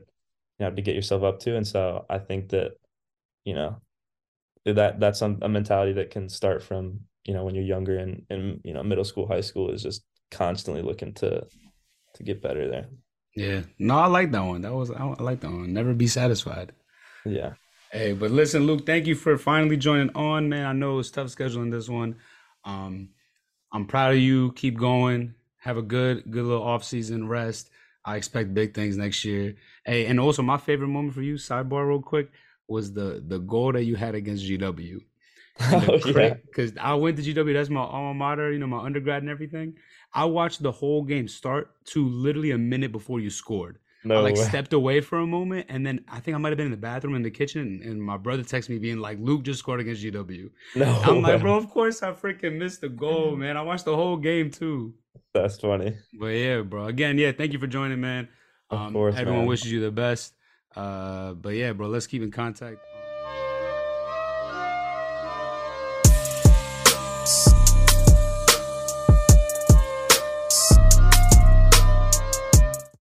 [0.59, 1.57] you have to get yourself up to.
[1.57, 2.73] And so I think that
[3.45, 3.83] you know
[4.65, 8.25] that that's some, a mentality that can start from you know when you're younger and
[8.31, 11.45] in you know middle school high school is just constantly looking to
[12.15, 12.89] to get better there
[13.35, 13.63] Yeah.
[13.79, 14.61] No, I like that one.
[14.63, 15.73] That was I, I like that one.
[15.73, 16.73] Never be satisfied.
[17.25, 17.55] yeah
[17.95, 20.67] Hey, but listen, Luke, thank you for finally joining on, man.
[20.67, 22.17] I know it's tough scheduling this one.
[22.65, 23.11] Um,
[23.73, 24.51] I'm proud of you.
[24.55, 25.37] Keep going.
[25.59, 27.71] Have a good, good little off season rest.
[28.05, 29.55] I expect big things next year.
[29.87, 32.33] Hey, and also my favorite moment for you, sidebar real quick,
[32.67, 34.99] was the the goal that you had against GW.
[35.73, 39.23] Oh yeah because I went to GW, that's my alma mater, you know, my undergrad
[39.23, 39.75] and everything.
[40.13, 43.79] I watched the whole game start to literally a minute before you scored.
[44.05, 46.51] No I like way stepped away for a moment, and then I think I might
[46.51, 48.99] have been in the bathroom in the kitchen, and, and my brother texted me being
[48.99, 52.81] like, "Luke just scored against GW." no I'm like, "Bro, of course I freaking missed
[52.81, 53.57] the goal, man.
[53.57, 54.95] I watched the whole game too."
[55.33, 56.87] that's funny But yeah, bro.
[56.87, 58.29] Again, yeah, thank you for joining, man.
[58.71, 60.35] of Um, course everyone man wishes you the best.
[60.75, 62.79] Uh, but yeah, bro, let's keep in contact.